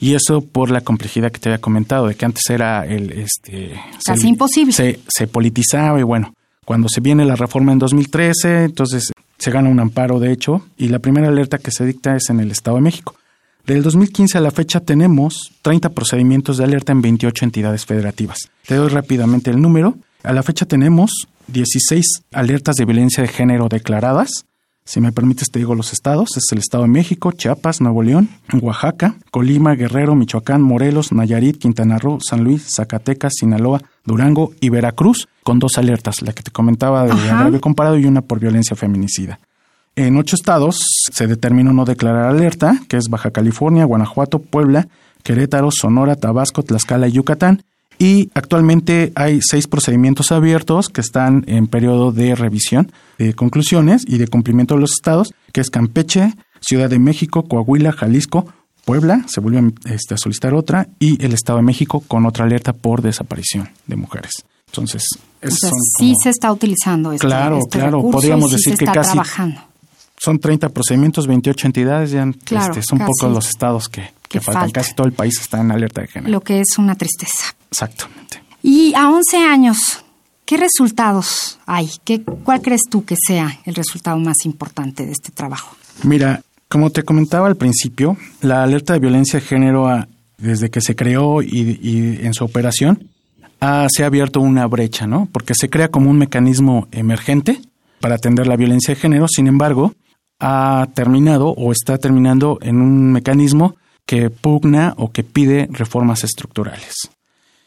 Y 0.00 0.14
eso 0.14 0.40
por 0.40 0.70
la 0.70 0.80
complejidad 0.80 1.32
que 1.32 1.40
te 1.40 1.48
había 1.48 1.60
comentado, 1.60 2.06
de 2.06 2.14
que 2.14 2.24
antes 2.24 2.48
era 2.50 2.86
el... 2.86 3.10
Este, 3.12 3.72
Casi 4.04 4.28
imposible. 4.28 4.72
Se, 4.72 5.00
se 5.08 5.26
politizaba 5.26 5.98
y 5.98 6.04
bueno, 6.04 6.34
cuando 6.64 6.88
se 6.88 7.00
viene 7.00 7.24
la 7.24 7.34
reforma 7.34 7.72
en 7.72 7.78
2013, 7.78 8.64
entonces 8.64 9.12
se 9.38 9.50
gana 9.50 9.70
un 9.70 9.80
amparo, 9.80 10.20
de 10.20 10.32
hecho, 10.32 10.66
y 10.76 10.88
la 10.88 10.98
primera 10.98 11.28
alerta 11.28 11.58
que 11.58 11.70
se 11.70 11.86
dicta 11.86 12.14
es 12.14 12.28
en 12.30 12.40
el 12.40 12.50
Estado 12.50 12.76
de 12.76 12.82
México. 12.82 13.14
Del 13.68 13.82
2015 13.82 14.38
a 14.38 14.40
la 14.40 14.50
fecha 14.50 14.80
tenemos 14.80 15.52
30 15.60 15.90
procedimientos 15.90 16.56
de 16.56 16.64
alerta 16.64 16.92
en 16.92 17.02
28 17.02 17.44
entidades 17.44 17.84
federativas. 17.84 18.48
Te 18.66 18.76
doy 18.76 18.88
rápidamente 18.88 19.50
el 19.50 19.60
número. 19.60 19.98
A 20.22 20.32
la 20.32 20.42
fecha 20.42 20.64
tenemos 20.64 21.10
16 21.48 22.22
alertas 22.32 22.76
de 22.76 22.86
violencia 22.86 23.22
de 23.22 23.28
género 23.28 23.68
declaradas, 23.68 24.46
si 24.86 25.02
me 25.02 25.12
permites, 25.12 25.50
te 25.50 25.58
digo 25.58 25.74
los 25.74 25.92
estados. 25.92 26.30
Es 26.38 26.50
el 26.50 26.60
Estado 26.60 26.84
de 26.84 26.88
México, 26.88 27.32
Chiapas, 27.32 27.82
Nuevo 27.82 28.02
León, 28.02 28.30
Oaxaca, 28.58 29.16
Colima, 29.30 29.74
Guerrero, 29.74 30.14
Michoacán, 30.14 30.62
Morelos, 30.62 31.12
Nayarit, 31.12 31.58
Quintana 31.58 31.98
Roo, 31.98 32.20
San 32.22 32.42
Luis, 32.42 32.66
Zacatecas, 32.74 33.34
Sinaloa, 33.38 33.82
Durango 34.06 34.54
y 34.62 34.70
Veracruz, 34.70 35.28
con 35.42 35.58
dos 35.58 35.76
alertas, 35.76 36.22
la 36.22 36.32
que 36.32 36.42
te 36.42 36.50
comentaba 36.50 37.04
de 37.04 37.12
agravio 37.12 37.60
comparado 37.60 37.98
y 37.98 38.06
una 38.06 38.22
por 38.22 38.40
violencia 38.40 38.76
feminicida. 38.76 39.38
En 39.98 40.16
ocho 40.16 40.36
estados 40.36 40.78
se 41.10 41.26
determinó 41.26 41.72
no 41.72 41.84
declarar 41.84 42.26
alerta, 42.26 42.80
que 42.88 42.96
es 42.96 43.08
Baja 43.08 43.32
California, 43.32 43.84
Guanajuato, 43.84 44.38
Puebla, 44.38 44.86
Querétaro, 45.24 45.70
Sonora, 45.72 46.14
Tabasco, 46.14 46.62
Tlaxcala 46.62 47.08
y 47.08 47.12
Yucatán. 47.14 47.64
Y 47.98 48.30
actualmente 48.34 49.10
hay 49.16 49.40
seis 49.42 49.66
procedimientos 49.66 50.30
abiertos 50.30 50.88
que 50.88 51.00
están 51.00 51.42
en 51.48 51.66
periodo 51.66 52.12
de 52.12 52.36
revisión 52.36 52.92
de 53.18 53.34
conclusiones 53.34 54.04
y 54.06 54.18
de 54.18 54.28
cumplimiento 54.28 54.76
de 54.76 54.82
los 54.82 54.92
estados, 54.92 55.34
que 55.52 55.60
es 55.60 55.68
Campeche, 55.68 56.32
Ciudad 56.60 56.88
de 56.88 57.00
México, 57.00 57.48
Coahuila, 57.48 57.90
Jalisco, 57.90 58.46
Puebla, 58.84 59.24
se 59.26 59.40
volvió 59.40 59.68
este, 59.86 60.14
a 60.14 60.16
solicitar 60.16 60.54
otra, 60.54 60.86
y 61.00 61.20
el 61.24 61.32
Estado 61.32 61.58
de 61.58 61.64
México 61.64 62.04
con 62.06 62.24
otra 62.24 62.44
alerta 62.44 62.72
por 62.72 63.02
desaparición 63.02 63.68
de 63.88 63.96
mujeres. 63.96 64.44
Entonces, 64.68 65.02
sí 65.98 66.14
se 66.22 66.30
está 66.30 66.52
utilizando 66.52 67.12
este, 67.12 67.26
Claro, 67.26 67.58
este 67.58 67.80
claro, 67.80 68.08
podríamos 68.10 68.52
decir 68.52 68.76
que 68.76 68.84
casi 68.84 69.12
trabajando. 69.12 69.67
Son 70.18 70.38
30 70.38 70.68
procedimientos, 70.70 71.26
28 71.26 71.66
entidades, 71.66 72.10
ya 72.10 72.24
este, 72.24 72.82
son 72.82 72.98
pocos 72.98 73.32
los 73.32 73.48
estados 73.48 73.88
que, 73.88 74.10
que, 74.28 74.40
faltan. 74.40 74.70
Casi 74.70 74.94
todo 74.94 75.06
el 75.06 75.12
país 75.12 75.40
está 75.40 75.60
en 75.60 75.70
alerta 75.70 76.02
de 76.02 76.08
género. 76.08 76.32
Lo 76.32 76.40
que 76.40 76.60
es 76.60 76.78
una 76.78 76.94
tristeza. 76.94 77.54
Exactamente. 77.70 78.42
Y 78.62 78.94
a 78.94 79.10
11 79.10 79.36
años, 79.38 80.04
¿qué 80.44 80.56
resultados 80.56 81.58
hay? 81.66 81.90
¿Qué, 82.04 82.22
¿Cuál 82.22 82.60
crees 82.60 82.82
tú 82.90 83.04
que 83.04 83.14
sea 83.16 83.60
el 83.64 83.74
resultado 83.74 84.18
más 84.18 84.44
importante 84.44 85.06
de 85.06 85.12
este 85.12 85.30
trabajo? 85.30 85.76
Mira, 86.02 86.42
como 86.68 86.90
te 86.90 87.02
comentaba 87.02 87.46
al 87.46 87.56
principio, 87.56 88.16
la 88.42 88.62
alerta 88.62 88.92
de 88.92 88.98
violencia 88.98 89.40
de 89.40 89.46
género, 89.46 90.06
desde 90.36 90.70
que 90.70 90.80
se 90.80 90.94
creó 90.94 91.42
y, 91.42 92.18
en 92.22 92.34
su 92.34 92.44
operación, 92.44 93.08
se 93.88 94.04
ha 94.04 94.06
abierto 94.06 94.40
una 94.40 94.66
brecha, 94.66 95.06
¿no? 95.06 95.28
Porque 95.32 95.54
se 95.54 95.70
crea 95.70 95.88
como 95.88 96.10
un 96.10 96.18
mecanismo 96.18 96.86
emergente 96.92 97.60
para 98.00 98.16
atender 98.16 98.46
la 98.46 98.56
violencia 98.56 98.94
de 98.94 99.00
género, 99.00 99.26
sin 99.28 99.46
embargo, 99.46 99.94
ha 100.40 100.88
terminado 100.94 101.48
o 101.48 101.72
está 101.72 101.98
terminando 101.98 102.58
en 102.62 102.80
un 102.80 103.12
mecanismo 103.12 103.76
que 104.06 104.30
pugna 104.30 104.94
o 104.96 105.12
que 105.12 105.24
pide 105.24 105.68
reformas 105.70 106.24
estructurales. 106.24 106.94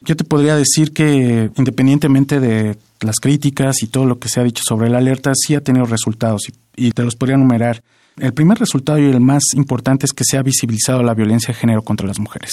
Yo 0.02 0.16
te 0.16 0.24
podría 0.24 0.56
decir 0.56 0.94
que 0.94 1.52
independientemente 1.56 2.40
de 2.40 2.78
las 3.02 3.18
críticas 3.18 3.84
y 3.84 3.88
todo 3.88 4.06
lo 4.06 4.18
que 4.18 4.30
se 4.30 4.40
ha 4.40 4.44
dicho 4.44 4.64
sobre 4.66 4.90
la 4.90 4.98
alerta, 4.98 5.34
sí 5.36 5.54
ha 5.54 5.62
tenido 5.62 5.86
resultados 5.86 6.48
y, 6.76 6.92
te 6.92 7.04
los 7.04 7.16
podría 7.16 7.36
enumerar. 7.36 7.84
El 8.18 8.34
primer 8.34 8.58
resultado 8.58 8.98
y 8.98 9.06
el 9.06 9.22
más 9.22 9.44
importante 9.54 10.06
es 10.06 10.14
que 10.14 10.24
se 10.24 10.38
ha 10.38 10.44
visibilizado 10.44 11.04
la 11.04 11.14
violencia 11.14 11.54
de 11.54 11.60
género 11.60 11.84
contra 11.84 12.08
las 12.08 12.20
mujeres. 12.20 12.52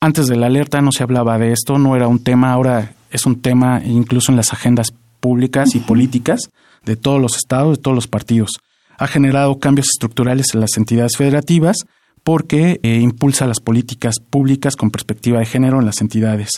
Antes 0.00 0.26
de 0.26 0.36
la 0.36 0.46
alerta 0.46 0.80
no 0.80 0.92
se 0.92 1.02
hablaba 1.02 1.38
de 1.38 1.52
esto, 1.52 1.78
no 1.78 1.94
era 1.96 2.08
un 2.08 2.24
tema, 2.24 2.52
ahora 2.52 2.94
es 3.10 3.26
un 3.26 3.42
tema 3.42 3.82
incluso 3.84 4.32
en 4.32 4.36
las 4.36 4.54
agendas 4.54 4.94
públicas 5.20 5.74
y 5.74 5.80
políticas 5.80 6.50
de 6.84 6.96
todos 6.96 7.20
los 7.20 7.36
estados, 7.36 7.76
de 7.76 7.82
todos 7.82 7.94
los 7.94 8.08
partidos. 8.08 8.52
Ha 9.00 9.06
generado 9.06 9.58
cambios 9.58 9.86
estructurales 9.94 10.48
en 10.52 10.60
las 10.60 10.76
entidades 10.76 11.16
federativas 11.16 11.78
porque 12.22 12.80
eh, 12.82 13.00
impulsa 13.00 13.46
las 13.46 13.58
políticas 13.58 14.16
públicas 14.20 14.76
con 14.76 14.90
perspectiva 14.90 15.38
de 15.38 15.46
género 15.46 15.80
en 15.80 15.86
las 15.86 16.02
entidades. 16.02 16.50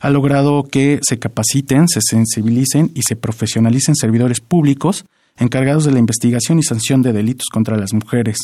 Ha 0.00 0.10
logrado 0.10 0.64
que 0.64 0.98
se 1.02 1.20
capaciten, 1.20 1.86
se 1.86 2.00
sensibilicen 2.02 2.90
y 2.96 3.02
se 3.02 3.14
profesionalicen 3.14 3.94
servidores 3.94 4.40
públicos 4.40 5.04
encargados 5.36 5.84
de 5.84 5.92
la 5.92 6.00
investigación 6.00 6.58
y 6.58 6.64
sanción 6.64 7.00
de 7.00 7.12
delitos 7.12 7.46
contra 7.46 7.76
las 7.76 7.92
mujeres. 7.92 8.38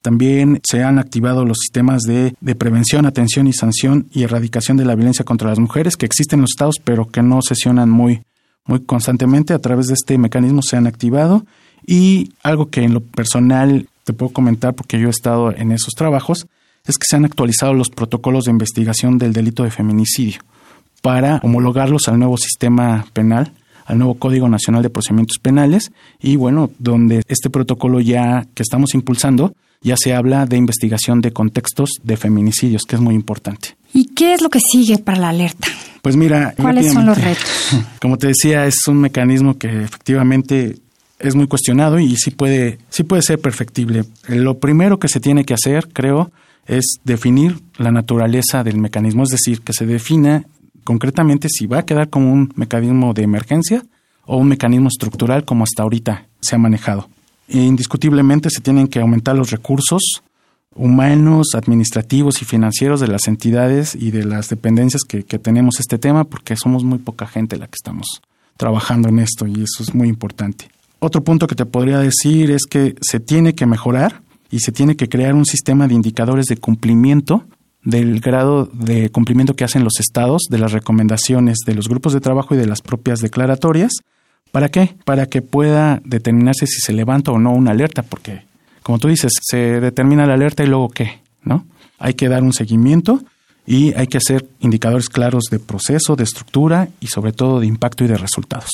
También 0.00 0.60
se 0.66 0.82
han 0.82 0.98
activado 0.98 1.44
los 1.44 1.58
sistemas 1.58 2.04
de, 2.04 2.34
prevención, 2.54 3.04
atención 3.04 3.46
y 3.46 3.52
sanción 3.52 4.08
y 4.12 4.22
erradicación 4.22 4.78
de 4.78 4.86
la 4.86 4.94
violencia 4.94 5.26
contra 5.26 5.50
las 5.50 5.58
mujeres 5.58 5.98
que 5.98 6.06
existen 6.06 6.38
en 6.38 6.42
los 6.42 6.52
estados 6.52 6.76
pero 6.82 7.06
que 7.06 7.22
no 7.22 7.42
sesionan 7.42 7.90
muy, 7.90 8.22
muy 8.64 8.80
constantemente. 8.80 9.52
A 9.52 9.58
través 9.58 9.88
de 9.88 9.94
este 9.94 10.16
mecanismo 10.16 10.62
se 10.62 10.78
han 10.78 10.86
activado 10.86 11.44
y 11.86 12.32
algo 12.42 12.70
que 12.70 12.82
en 12.82 12.94
lo 12.94 13.00
personal 13.00 13.88
te 14.04 14.12
puedo 14.12 14.32
comentar 14.32 14.74
porque 14.74 14.98
yo 14.98 15.08
he 15.08 15.10
estado 15.10 15.50
en 15.54 15.72
esos 15.72 15.94
trabajos, 15.94 16.46
es 16.86 16.98
que 16.98 17.06
se 17.08 17.16
han 17.16 17.24
actualizado 17.24 17.74
los 17.74 17.90
protocolos 17.90 18.44
de 18.44 18.50
investigación 18.50 19.18
del 19.18 19.32
delito 19.32 19.62
de 19.64 19.70
feminicidio 19.70 20.40
para 21.02 21.40
homologarlos 21.42 22.08
al 22.08 22.18
nuevo 22.18 22.36
sistema 22.36 23.06
penal, 23.12 23.52
al 23.86 23.98
nuevo 23.98 24.14
Código 24.14 24.48
Nacional 24.48 24.82
de 24.82 24.90
Procedimientos 24.90 25.38
Penales 25.38 25.92
y 26.20 26.36
bueno, 26.36 26.70
donde 26.78 27.22
este 27.28 27.50
protocolo 27.50 28.00
ya 28.00 28.46
que 28.54 28.62
estamos 28.62 28.94
impulsando 28.94 29.54
ya 29.82 29.96
se 29.98 30.14
habla 30.14 30.46
de 30.46 30.56
investigación 30.56 31.20
de 31.20 31.32
contextos 31.32 31.90
de 32.02 32.16
feminicidios, 32.16 32.84
que 32.84 32.96
es 32.96 33.02
muy 33.02 33.14
importante. 33.14 33.76
¿Y 33.92 34.06
qué 34.06 34.32
es 34.32 34.40
lo 34.40 34.48
que 34.48 34.58
sigue 34.58 34.98
para 34.98 35.18
la 35.18 35.28
alerta? 35.28 35.68
Pues 36.00 36.16
mira, 36.16 36.54
¿cuáles 36.56 36.92
son 36.92 37.04
los 37.06 37.22
retos? 37.22 37.70
Como 38.00 38.16
te 38.16 38.28
decía, 38.28 38.66
es 38.66 38.88
un 38.88 38.98
mecanismo 38.98 39.58
que 39.58 39.84
efectivamente 39.84 40.76
es 41.18 41.34
muy 41.34 41.46
cuestionado 41.46 41.98
y 41.98 42.16
sí 42.16 42.30
puede, 42.30 42.78
sí 42.90 43.02
puede 43.02 43.22
ser 43.22 43.40
perfectible. 43.40 44.04
Lo 44.28 44.58
primero 44.58 44.98
que 44.98 45.08
se 45.08 45.20
tiene 45.20 45.44
que 45.44 45.54
hacer, 45.54 45.88
creo, 45.92 46.30
es 46.66 46.96
definir 47.04 47.60
la 47.76 47.92
naturaleza 47.92 48.64
del 48.64 48.78
mecanismo, 48.78 49.24
es 49.24 49.30
decir, 49.30 49.60
que 49.60 49.72
se 49.72 49.86
defina 49.86 50.44
concretamente 50.82 51.48
si 51.48 51.66
va 51.66 51.78
a 51.78 51.86
quedar 51.86 52.10
como 52.10 52.32
un 52.32 52.52
mecanismo 52.56 53.14
de 53.14 53.22
emergencia 53.22 53.84
o 54.26 54.36
un 54.36 54.48
mecanismo 54.48 54.88
estructural 54.88 55.44
como 55.44 55.64
hasta 55.64 55.82
ahorita 55.82 56.26
se 56.40 56.56
ha 56.56 56.58
manejado. 56.58 57.08
Indiscutiblemente 57.48 58.50
se 58.50 58.60
tienen 58.60 58.88
que 58.88 59.00
aumentar 59.00 59.36
los 59.36 59.50
recursos 59.50 60.22
humanos, 60.74 61.48
administrativos 61.54 62.42
y 62.42 62.44
financieros 62.44 63.00
de 63.00 63.08
las 63.08 63.28
entidades 63.28 63.94
y 63.94 64.10
de 64.10 64.24
las 64.24 64.48
dependencias 64.48 65.02
que, 65.02 65.22
que 65.22 65.38
tenemos 65.38 65.78
este 65.78 65.98
tema 65.98 66.24
porque 66.24 66.56
somos 66.56 66.84
muy 66.84 66.98
poca 66.98 67.26
gente 67.26 67.56
la 67.56 67.66
que 67.66 67.76
estamos 67.76 68.22
trabajando 68.56 69.08
en 69.08 69.20
esto 69.20 69.46
y 69.46 69.62
eso 69.62 69.82
es 69.82 69.94
muy 69.94 70.08
importante. 70.08 70.68
Otro 71.06 71.22
punto 71.22 71.46
que 71.46 71.54
te 71.54 71.66
podría 71.66 71.98
decir 71.98 72.50
es 72.50 72.62
que 72.64 72.94
se 73.02 73.20
tiene 73.20 73.54
que 73.54 73.66
mejorar 73.66 74.22
y 74.50 74.60
se 74.60 74.72
tiene 74.72 74.96
que 74.96 75.10
crear 75.10 75.34
un 75.34 75.44
sistema 75.44 75.86
de 75.86 75.92
indicadores 75.92 76.46
de 76.46 76.56
cumplimiento 76.56 77.44
del 77.82 78.20
grado 78.20 78.70
de 78.72 79.10
cumplimiento 79.10 79.54
que 79.54 79.64
hacen 79.64 79.84
los 79.84 80.00
estados 80.00 80.44
de 80.48 80.56
las 80.56 80.72
recomendaciones 80.72 81.58
de 81.66 81.74
los 81.74 81.90
grupos 81.90 82.14
de 82.14 82.22
trabajo 82.22 82.54
y 82.54 82.56
de 82.56 82.64
las 82.64 82.80
propias 82.80 83.18
declaratorias. 83.18 83.92
¿Para 84.50 84.70
qué? 84.70 84.96
Para 85.04 85.26
que 85.26 85.42
pueda 85.42 86.00
determinarse 86.06 86.66
si 86.66 86.80
se 86.80 86.94
levanta 86.94 87.32
o 87.32 87.38
no 87.38 87.52
una 87.52 87.72
alerta, 87.72 88.02
porque, 88.02 88.46
como 88.82 88.98
tú 88.98 89.08
dices, 89.08 89.32
se 89.42 89.82
determina 89.82 90.24
la 90.24 90.32
alerta 90.32 90.64
y 90.64 90.68
luego 90.68 90.88
qué, 90.88 91.20
¿no? 91.42 91.66
Hay 91.98 92.14
que 92.14 92.30
dar 92.30 92.42
un 92.42 92.54
seguimiento 92.54 93.22
y 93.66 93.92
hay 93.92 94.06
que 94.06 94.16
hacer 94.16 94.46
indicadores 94.60 95.10
claros 95.10 95.44
de 95.50 95.58
proceso, 95.58 96.16
de 96.16 96.24
estructura 96.24 96.88
y 96.98 97.08
sobre 97.08 97.32
todo 97.32 97.60
de 97.60 97.66
impacto 97.66 98.04
y 98.04 98.06
de 98.06 98.16
resultados. 98.16 98.70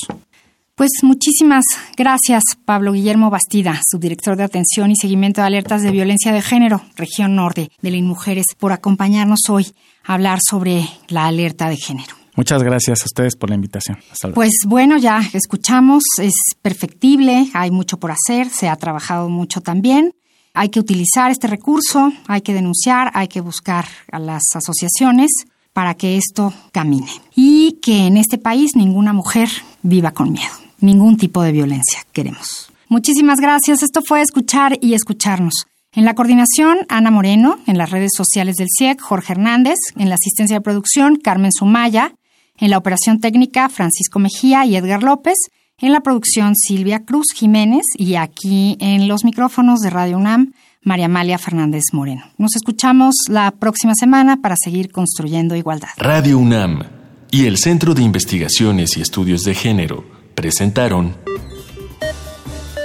Pues 0.75 0.89
muchísimas 1.03 1.65
gracias, 1.97 2.43
Pablo 2.65 2.93
Guillermo 2.93 3.29
Bastida, 3.29 3.81
subdirector 3.89 4.37
de 4.37 4.43
Atención 4.43 4.89
y 4.89 4.95
Seguimiento 4.95 5.41
de 5.41 5.47
Alertas 5.47 5.83
de 5.83 5.91
Violencia 5.91 6.31
de 6.31 6.41
Género, 6.41 6.81
Región 6.95 7.35
Norte 7.35 7.69
de 7.81 7.91
las 7.91 8.01
Mujeres, 8.01 8.45
por 8.57 8.71
acompañarnos 8.71 9.41
hoy 9.49 9.67
a 10.05 10.13
hablar 10.13 10.39
sobre 10.41 10.87
la 11.09 11.27
alerta 11.27 11.69
de 11.69 11.77
género. 11.77 12.15
Muchas 12.35 12.63
gracias 12.63 13.01
a 13.01 13.05
ustedes 13.05 13.35
por 13.35 13.49
la 13.49 13.55
invitación. 13.55 13.97
Pues 14.33 14.51
bueno, 14.65 14.97
ya 14.97 15.21
escuchamos, 15.33 16.03
es 16.17 16.33
perfectible, 16.61 17.49
hay 17.53 17.71
mucho 17.71 17.99
por 17.99 18.11
hacer, 18.11 18.49
se 18.49 18.69
ha 18.69 18.75
trabajado 18.77 19.29
mucho 19.29 19.61
también. 19.61 20.13
Hay 20.53 20.69
que 20.69 20.79
utilizar 20.79 21.31
este 21.31 21.47
recurso, 21.47 22.11
hay 22.27 22.41
que 22.41 22.53
denunciar, 22.53 23.11
hay 23.13 23.27
que 23.27 23.41
buscar 23.41 23.85
a 24.11 24.19
las 24.19 24.43
asociaciones 24.55 25.29
para 25.73 25.95
que 25.95 26.17
esto 26.17 26.53
camine. 26.71 27.09
Y 27.35 27.79
que 27.81 28.07
en 28.07 28.17
este 28.17 28.37
país 28.37 28.75
ninguna 28.75 29.13
mujer 29.13 29.49
viva 29.81 30.11
con 30.11 30.31
miedo. 30.31 30.53
Ningún 30.79 31.17
tipo 31.17 31.41
de 31.41 31.51
violencia 31.51 31.99
queremos. 32.11 32.71
Muchísimas 32.89 33.39
gracias. 33.39 33.83
Esto 33.83 34.01
fue 34.05 34.21
Escuchar 34.21 34.77
y 34.81 34.93
Escucharnos. 34.93 35.65
En 35.93 36.05
la 36.05 36.15
coordinación, 36.15 36.79
Ana 36.87 37.11
Moreno, 37.11 37.57
en 37.67 37.77
las 37.77 37.91
redes 37.91 38.11
sociales 38.15 38.55
del 38.55 38.69
CIEC, 38.77 39.01
Jorge 39.01 39.33
Hernández, 39.33 39.75
en 39.97 40.09
la 40.09 40.15
asistencia 40.15 40.57
de 40.57 40.61
producción, 40.61 41.17
Carmen 41.17 41.51
Sumaya, 41.51 42.13
en 42.57 42.69
la 42.69 42.77
operación 42.77 43.19
técnica, 43.19 43.67
Francisco 43.67 44.19
Mejía 44.19 44.65
y 44.65 44.75
Edgar 44.75 45.03
López, 45.03 45.35
en 45.77 45.91
la 45.91 46.01
producción, 46.01 46.55
Silvia 46.55 47.03
Cruz 47.03 47.33
Jiménez. 47.35 47.83
Y 47.95 48.15
aquí 48.15 48.77
en 48.79 49.07
los 49.07 49.25
micrófonos 49.25 49.79
de 49.79 49.89
Radio 49.89 50.17
UNAM, 50.17 50.53
María 50.83 51.05
Amalia 51.05 51.37
Fernández 51.37 51.83
Moreno. 51.93 52.23
Nos 52.37 52.55
escuchamos 52.55 53.15
la 53.29 53.51
próxima 53.51 53.93
semana 53.95 54.41
para 54.41 54.55
seguir 54.61 54.91
construyendo 54.91 55.55
igualdad. 55.55 55.89
Radio 55.97 56.39
UNAM 56.39 56.83
y 57.29 57.45
el 57.45 57.57
Centro 57.57 57.93
de 57.93 58.01
Investigaciones 58.01 58.97
y 58.97 59.01
Estudios 59.01 59.43
de 59.43 59.53
Género 59.53 60.03
presentaron 60.35 61.15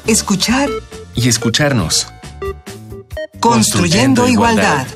Escuchar 0.06 0.68
y 1.16 1.28
escucharnos. 1.28 2.06
Construyendo, 3.40 4.28
igualdad. 4.28 4.86